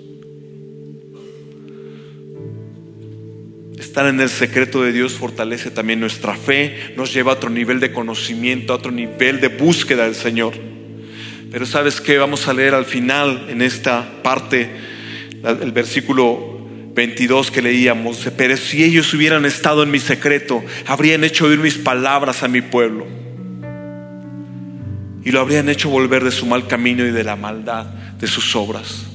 Estar 3.79 4.07
en 4.07 4.21
el 4.21 4.29
secreto 4.29 4.83
de 4.83 4.91
Dios 4.91 5.13
fortalece 5.13 5.71
también 5.71 6.01
nuestra 6.01 6.35
fe, 6.35 6.95
nos 6.97 7.15
lleva 7.15 7.31
a 7.31 7.37
otro 7.37 7.49
nivel 7.49 7.79
de 7.79 7.93
conocimiento, 7.93 8.73
a 8.73 8.77
otro 8.77 8.91
nivel 8.91 9.41
de 9.41 9.47
búsqueda 9.47 10.07
del 10.07 10.17
Señor. 10.17 10.55
Pero 11.53 11.65
sabes 11.65 12.01
que 12.01 12.19
vamos 12.19 12.49
a 12.49 12.55
leer 12.55 12.75
al 12.75 12.87
final 12.87 13.47
en 13.51 13.63
esta 13.63 14.21
parte, 14.25 14.69
el 15.45 15.71
versículo 15.71 16.58
22 16.99 17.53
que 17.53 17.63
leíamos, 17.63 18.29
pero 18.37 18.57
si 18.57 18.83
ellos 18.83 19.15
hubieran 19.15 19.45
estado 19.45 19.85
en 19.85 19.91
mi 19.93 20.01
secreto, 20.01 20.65
habrían 20.85 21.23
hecho 21.23 21.45
oír 21.45 21.61
mis 21.61 21.79
palabras 21.79 22.43
a 22.43 22.49
mi 22.49 22.61
pueblo 22.61 23.07
y 25.25 25.31
lo 25.31 25.39
habrían 25.39 25.69
hecho 25.69 25.91
volver 25.91 26.25
de 26.25 26.33
su 26.33 26.45
mal 26.45 26.67
camino 26.67 27.07
y 27.07 27.13
de 27.13 27.23
la 27.23 27.37
maldad 27.37 27.85
de 27.85 28.27
sus 28.27 28.57
obras. 28.57 29.07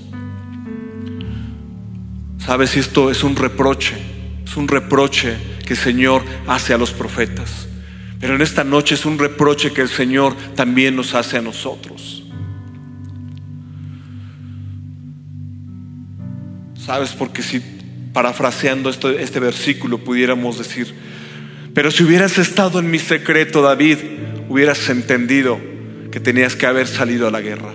Sabes, 2.38 2.78
esto 2.78 3.12
es 3.12 3.22
un 3.22 3.36
reproche, 3.36 3.96
es 4.46 4.56
un 4.56 4.70
reproche 4.70 5.36
que 5.66 5.74
el 5.74 5.80
Señor 5.80 6.24
hace 6.48 6.74
a 6.74 6.78
los 6.78 6.92
profetas. 6.92 7.68
Pero 8.18 8.36
en 8.36 8.42
esta 8.42 8.64
noche 8.64 8.96
es 8.96 9.04
un 9.04 9.20
reproche 9.20 9.74
que 9.74 9.82
el 9.82 9.90
Señor 9.90 10.38
también 10.56 10.96
nos 10.96 11.16
hace 11.16 11.38
a 11.38 11.42
nosotros. 11.42 12.24
¿Sabes? 16.78 17.12
Porque 17.12 17.42
si 17.42 17.73
parafraseando 18.14 18.90
este 18.90 19.40
versículo 19.40 19.98
pudiéramos 19.98 20.58
decir, 20.58 20.94
pero 21.74 21.90
si 21.90 22.04
hubieras 22.04 22.38
estado 22.38 22.80
en 22.80 22.92
mi 22.92 23.00
secreto, 23.00 23.62
David, 23.62 23.98
hubieras 24.48 24.88
entendido 24.90 25.60
que 26.12 26.20
tenías 26.20 26.56
que 26.56 26.68
haber 26.68 26.88
salido 26.88 27.28
a 27.28 27.32
la 27.32 27.42
guerra. 27.42 27.74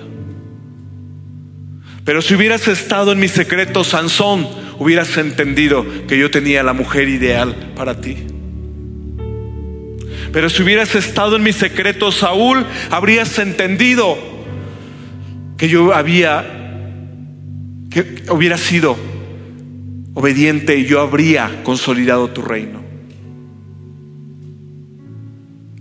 Pero 2.05 2.23
si 2.23 2.35
hubieras 2.35 2.69
estado 2.69 3.13
en 3.13 3.19
mi 3.19 3.29
secreto, 3.29 3.83
Sansón, 3.83 4.49
hubieras 4.79 5.17
entendido 5.19 5.85
que 6.07 6.17
yo 6.17 6.31
tenía 6.31 6.63
la 6.63 6.73
mujer 6.73 7.09
ideal 7.09 7.73
para 7.75 8.01
ti. 8.01 8.17
Pero 10.33 10.49
si 10.49 10.63
hubieras 10.63 10.95
estado 10.95 11.37
en 11.37 11.43
mi 11.43 11.53
secreto, 11.53 12.13
Saúl, 12.13 12.65
habrías 12.91 13.39
entendido 13.39 14.17
que 15.57 15.69
yo 15.69 15.93
había, 15.93 16.47
que 17.91 18.23
hubiera 18.31 18.57
sido 18.57 18.97
obediente 20.19 20.85
yo 20.85 21.01
habría 21.01 21.63
consolidado 21.63 22.31
tu 22.31 22.43
reino. 22.43 22.83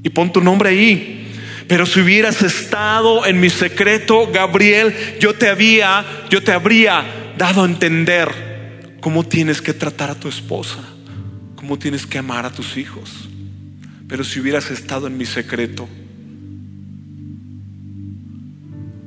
Y 0.04 0.12
pon 0.12 0.32
tu 0.32 0.42
nombre 0.42 0.70
ahí. 0.70 1.34
Pero 1.68 1.88
si 1.88 2.02
hubieras 2.02 2.44
estado 2.44 3.26
en 3.26 3.40
mi 3.40 3.50
secreto, 3.50 4.30
Gabriel, 4.32 4.94
yo 5.20 5.34
te 5.34 5.50
había, 5.50 6.06
yo 6.30 6.44
te 6.44 6.52
habría 6.52 7.34
dado 7.36 7.64
a 7.64 7.66
entender 7.66 8.96
cómo 9.02 9.24
tienes 9.24 9.60
que 9.60 9.74
tratar 9.74 10.12
a 10.12 10.20
tu 10.20 10.28
esposa, 10.28 10.88
cómo 11.56 11.80
tienes 11.80 12.06
que 12.06 12.20
amar 12.20 12.46
a 12.46 12.52
tus 12.52 12.78
hijos. 12.78 13.28
Pero 14.08 14.24
si 14.24 14.40
hubieras 14.40 14.70
estado 14.70 15.08
en 15.08 15.18
mi 15.18 15.26
secreto, 15.26 15.90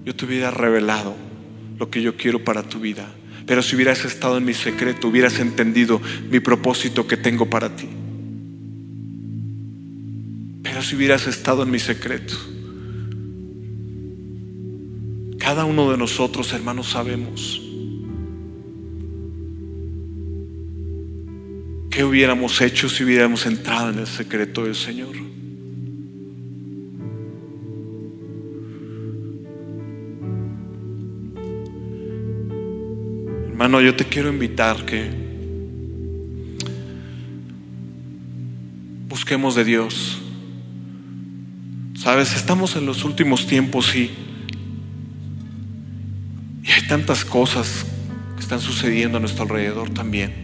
yo 0.05 0.17
te 0.17 0.25
hubiera 0.25 0.51
revelado 0.51 1.15
lo 1.79 1.89
que 1.89 2.03
yo 2.03 2.17
quiero 2.17 2.43
para 2.43 2.65
tu 2.65 2.81
vida. 2.81 3.07
Pero 3.51 3.65
si 3.65 3.75
hubieras 3.75 4.05
estado 4.05 4.39
en 4.39 4.45
mi 4.45 4.55
secreto, 4.55 5.09
hubieras 5.09 5.41
entendido 5.41 6.01
mi 6.31 6.39
propósito 6.39 7.09
que 7.09 7.17
tengo 7.17 7.51
para 7.51 7.75
ti. 7.75 7.89
Pero 10.63 10.81
si 10.83 10.95
hubieras 10.95 11.27
estado 11.27 11.65
en 11.65 11.71
mi 11.73 11.81
secreto, 11.81 12.37
cada 15.37 15.65
uno 15.65 15.91
de 15.91 15.99
nosotros, 15.99 16.53
hermanos, 16.53 16.91
sabemos 16.91 17.61
qué 21.91 22.05
hubiéramos 22.05 22.61
hecho 22.61 22.89
si 22.89 23.03
hubiéramos 23.03 23.47
entrado 23.47 23.91
en 23.91 23.99
el 23.99 24.07
secreto 24.07 24.63
del 24.63 24.77
Señor. 24.77 25.17
Hermano, 33.71 33.87
yo 33.87 33.95
te 33.95 34.05
quiero 34.05 34.29
invitar 34.29 34.85
que 34.85 35.09
busquemos 39.09 39.55
de 39.55 39.63
Dios. 39.63 40.19
Sabes, 41.95 42.35
estamos 42.35 42.75
en 42.75 42.85
los 42.85 43.05
últimos 43.05 43.47
tiempos 43.47 43.95
y, 43.95 44.11
y 46.65 46.69
hay 46.69 46.89
tantas 46.89 47.25
cosas 47.25 47.87
que 48.35 48.41
están 48.41 48.61
sucediendo 48.61 49.19
a 49.19 49.21
nuestro 49.21 49.45
alrededor 49.45 49.91
también. 49.91 50.35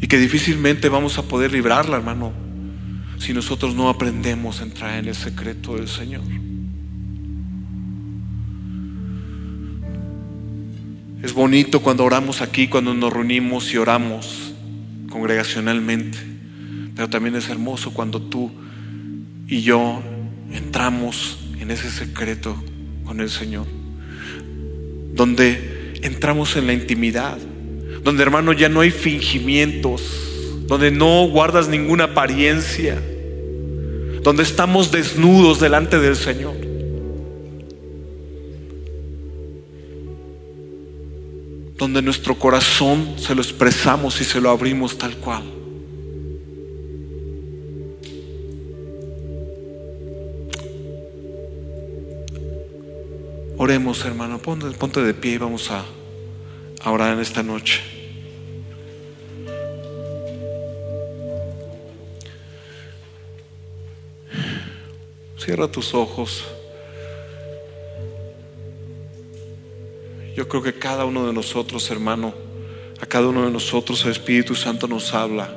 Y 0.00 0.06
que 0.06 0.16
difícilmente 0.16 0.88
vamos 0.88 1.18
a 1.18 1.24
poder 1.24 1.52
librarla, 1.52 1.98
hermano, 1.98 2.32
si 3.18 3.34
nosotros 3.34 3.74
no 3.74 3.90
aprendemos 3.90 4.62
a 4.62 4.64
entrar 4.64 4.98
en 4.98 5.08
el 5.08 5.14
secreto 5.14 5.76
del 5.76 5.88
Señor. 5.88 6.22
Es 11.22 11.32
bonito 11.32 11.80
cuando 11.80 12.04
oramos 12.04 12.42
aquí, 12.42 12.68
cuando 12.68 12.94
nos 12.94 13.12
reunimos 13.12 13.72
y 13.74 13.76
oramos 13.76 14.54
congregacionalmente. 15.10 16.16
Pero 16.94 17.08
también 17.08 17.34
es 17.34 17.48
hermoso 17.48 17.92
cuando 17.92 18.22
tú 18.22 18.52
y 19.48 19.62
yo 19.62 20.00
entramos 20.52 21.38
en 21.60 21.72
ese 21.72 21.90
secreto 21.90 22.62
con 23.04 23.20
el 23.20 23.30
Señor. 23.30 23.66
Donde 25.12 25.98
entramos 26.02 26.56
en 26.56 26.68
la 26.68 26.72
intimidad. 26.72 27.38
Donde 28.04 28.22
hermano 28.22 28.52
ya 28.52 28.68
no 28.68 28.80
hay 28.80 28.92
fingimientos. 28.92 30.02
Donde 30.68 30.92
no 30.92 31.28
guardas 31.28 31.68
ninguna 31.68 32.04
apariencia. 32.04 33.02
Donde 34.22 34.44
estamos 34.44 34.92
desnudos 34.92 35.58
delante 35.58 35.98
del 35.98 36.14
Señor. 36.14 36.67
Donde 41.78 42.02
nuestro 42.02 42.36
corazón 42.36 43.14
se 43.18 43.36
lo 43.36 43.40
expresamos 43.40 44.20
y 44.20 44.24
se 44.24 44.40
lo 44.40 44.50
abrimos 44.50 44.98
tal 44.98 45.16
cual. 45.16 45.44
Oremos, 53.56 54.04
hermano, 54.04 54.38
ponte, 54.38 55.02
de 55.02 55.14
pie 55.14 55.32
y 55.32 55.38
vamos 55.38 55.70
a, 55.70 55.84
a 56.82 56.90
orar 56.90 57.12
en 57.12 57.20
esta 57.20 57.44
noche. 57.44 57.80
Cierra 65.36 65.68
tus 65.68 65.94
ojos. 65.94 66.44
Yo 70.38 70.46
creo 70.46 70.62
que 70.62 70.74
cada 70.74 71.04
uno 71.04 71.26
de 71.26 71.32
nosotros, 71.32 71.90
hermano, 71.90 72.32
a 73.00 73.06
cada 73.06 73.26
uno 73.26 73.44
de 73.44 73.50
nosotros 73.50 74.04
el 74.04 74.12
Espíritu 74.12 74.54
Santo 74.54 74.86
nos 74.86 75.12
habla. 75.12 75.50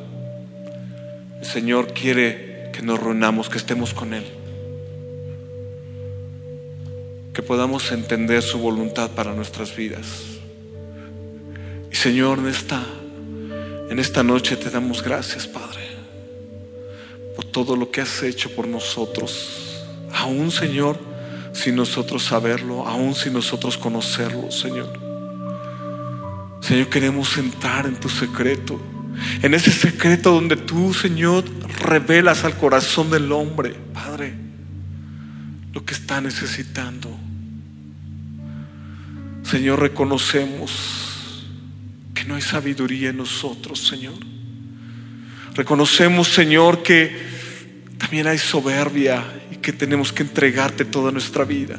El 1.40 1.46
Señor 1.46 1.94
quiere 1.94 2.72
que 2.74 2.82
nos 2.82 3.00
reunamos, 3.00 3.48
que 3.48 3.60
estemos 3.60 3.94
con 3.94 4.16
Él. 4.16 4.24
Que 7.32 7.44
podamos 7.44 7.92
entender 7.92 8.42
su 8.42 8.58
voluntad 8.58 9.12
para 9.12 9.36
nuestras 9.36 9.76
vidas. 9.76 10.40
Y 11.92 11.96
Señor, 11.96 12.40
en 12.40 12.48
esta, 12.48 12.84
en 13.88 14.00
esta 14.00 14.24
noche 14.24 14.56
te 14.58 14.72
damos 14.72 15.04
gracias, 15.04 15.46
Padre, 15.46 15.90
por 17.36 17.46
todo 17.46 17.76
lo 17.76 17.92
que 17.92 18.02
has 18.02 18.24
hecho 18.24 18.50
por 18.56 18.68
nosotros. 18.68 19.86
Aún, 20.12 20.50
Señor, 20.50 21.11
sin 21.54 21.76
nosotros 21.76 22.24
saberlo, 22.24 22.88
aún 22.88 23.14
sin 23.16 23.34
nosotros 23.34 23.78
conocerlo, 23.78 24.52
Señor. 24.52 24.92
Señor, 26.62 26.88
queremos 26.90 27.38
entrar 27.38 27.86
en 27.86 27.96
tu 27.96 28.08
secreto, 28.08 28.80
en 29.42 29.54
ese 29.54 29.72
secreto 29.72 30.32
donde 30.32 30.56
tú, 30.56 30.94
Señor, 30.94 31.44
revelas 31.80 32.44
al 32.44 32.56
corazón 32.56 33.10
del 33.10 33.32
hombre, 33.32 33.76
Padre, 33.94 34.34
lo 35.74 35.84
que 35.84 35.94
está 35.94 36.22
necesitando. 36.22 37.10
Señor, 39.44 39.80
reconocemos 39.80 41.48
que 42.14 42.24
no 42.26 42.36
hay 42.36 42.42
sabiduría 42.42 43.10
en 43.10 43.18
nosotros, 43.18 43.80
Señor. 43.80 44.14
Reconocemos, 45.56 46.30
Señor, 46.30 46.84
que 46.84 47.31
también 48.02 48.26
hay 48.26 48.40
soberbia 48.40 49.24
y 49.52 49.58
que 49.58 49.72
tenemos 49.72 50.12
que 50.12 50.24
entregarte 50.24 50.86
toda 50.86 51.12
nuestra 51.12 51.46
vida. 51.46 51.78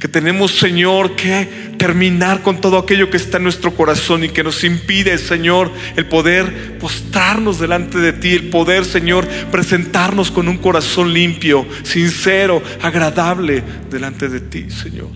Que 0.00 0.08
tenemos, 0.08 0.58
Señor, 0.58 1.14
que 1.14 1.74
terminar 1.78 2.42
con 2.42 2.60
todo 2.60 2.78
aquello 2.78 3.08
que 3.10 3.16
está 3.16 3.36
en 3.36 3.44
nuestro 3.44 3.72
corazón 3.72 4.24
y 4.24 4.30
que 4.30 4.42
nos 4.42 4.64
impide, 4.64 5.16
Señor, 5.18 5.70
el 5.94 6.06
poder 6.06 6.78
postrarnos 6.78 7.60
delante 7.60 7.98
de 7.98 8.12
ti, 8.12 8.30
el 8.32 8.50
poder, 8.50 8.84
Señor, 8.84 9.28
presentarnos 9.52 10.32
con 10.32 10.48
un 10.48 10.58
corazón 10.58 11.14
limpio, 11.14 11.64
sincero, 11.84 12.60
agradable 12.82 13.62
delante 13.88 14.28
de 14.28 14.40
ti, 14.40 14.68
Señor. 14.68 15.10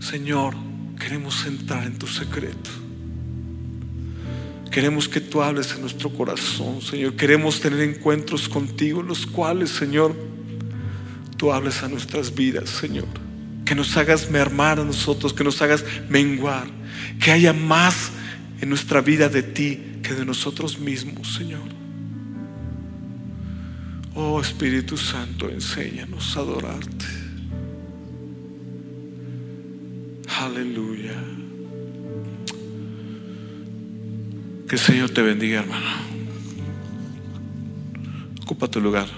Señor, 0.00 0.54
queremos 0.98 1.46
entrar 1.46 1.84
en 1.84 1.96
tu 1.98 2.08
secreto. 2.08 2.77
Queremos 4.70 5.08
que 5.08 5.20
tú 5.20 5.42
hables 5.42 5.72
en 5.72 5.80
nuestro 5.80 6.10
corazón, 6.10 6.82
Señor. 6.82 7.14
Queremos 7.14 7.60
tener 7.60 7.80
encuentros 7.80 8.48
contigo, 8.48 9.02
los 9.02 9.26
cuales, 9.26 9.70
Señor, 9.70 10.14
tú 11.36 11.52
hables 11.52 11.82
a 11.82 11.88
nuestras 11.88 12.34
vidas, 12.34 12.68
Señor. 12.68 13.06
Que 13.64 13.74
nos 13.74 13.96
hagas 13.96 14.30
mermar 14.30 14.78
a 14.78 14.84
nosotros, 14.84 15.32
que 15.32 15.44
nos 15.44 15.60
hagas 15.62 15.84
menguar. 16.08 16.66
Que 17.22 17.32
haya 17.32 17.52
más 17.52 18.10
en 18.60 18.68
nuestra 18.68 19.00
vida 19.00 19.28
de 19.28 19.42
ti 19.42 19.80
que 20.02 20.14
de 20.14 20.24
nosotros 20.24 20.78
mismos, 20.78 21.34
Señor. 21.34 21.68
Oh 24.14 24.40
Espíritu 24.40 24.96
Santo, 24.96 25.48
enséñanos 25.48 26.36
a 26.36 26.40
adorarte. 26.40 27.06
Aleluya. 30.40 31.37
Que 34.68 34.76
el 34.76 34.80
Señor 34.80 35.08
te 35.10 35.22
bendiga, 35.22 35.60
hermano. 35.60 35.86
Ocupa 38.42 38.68
tu 38.68 38.82
lugar. 38.82 39.08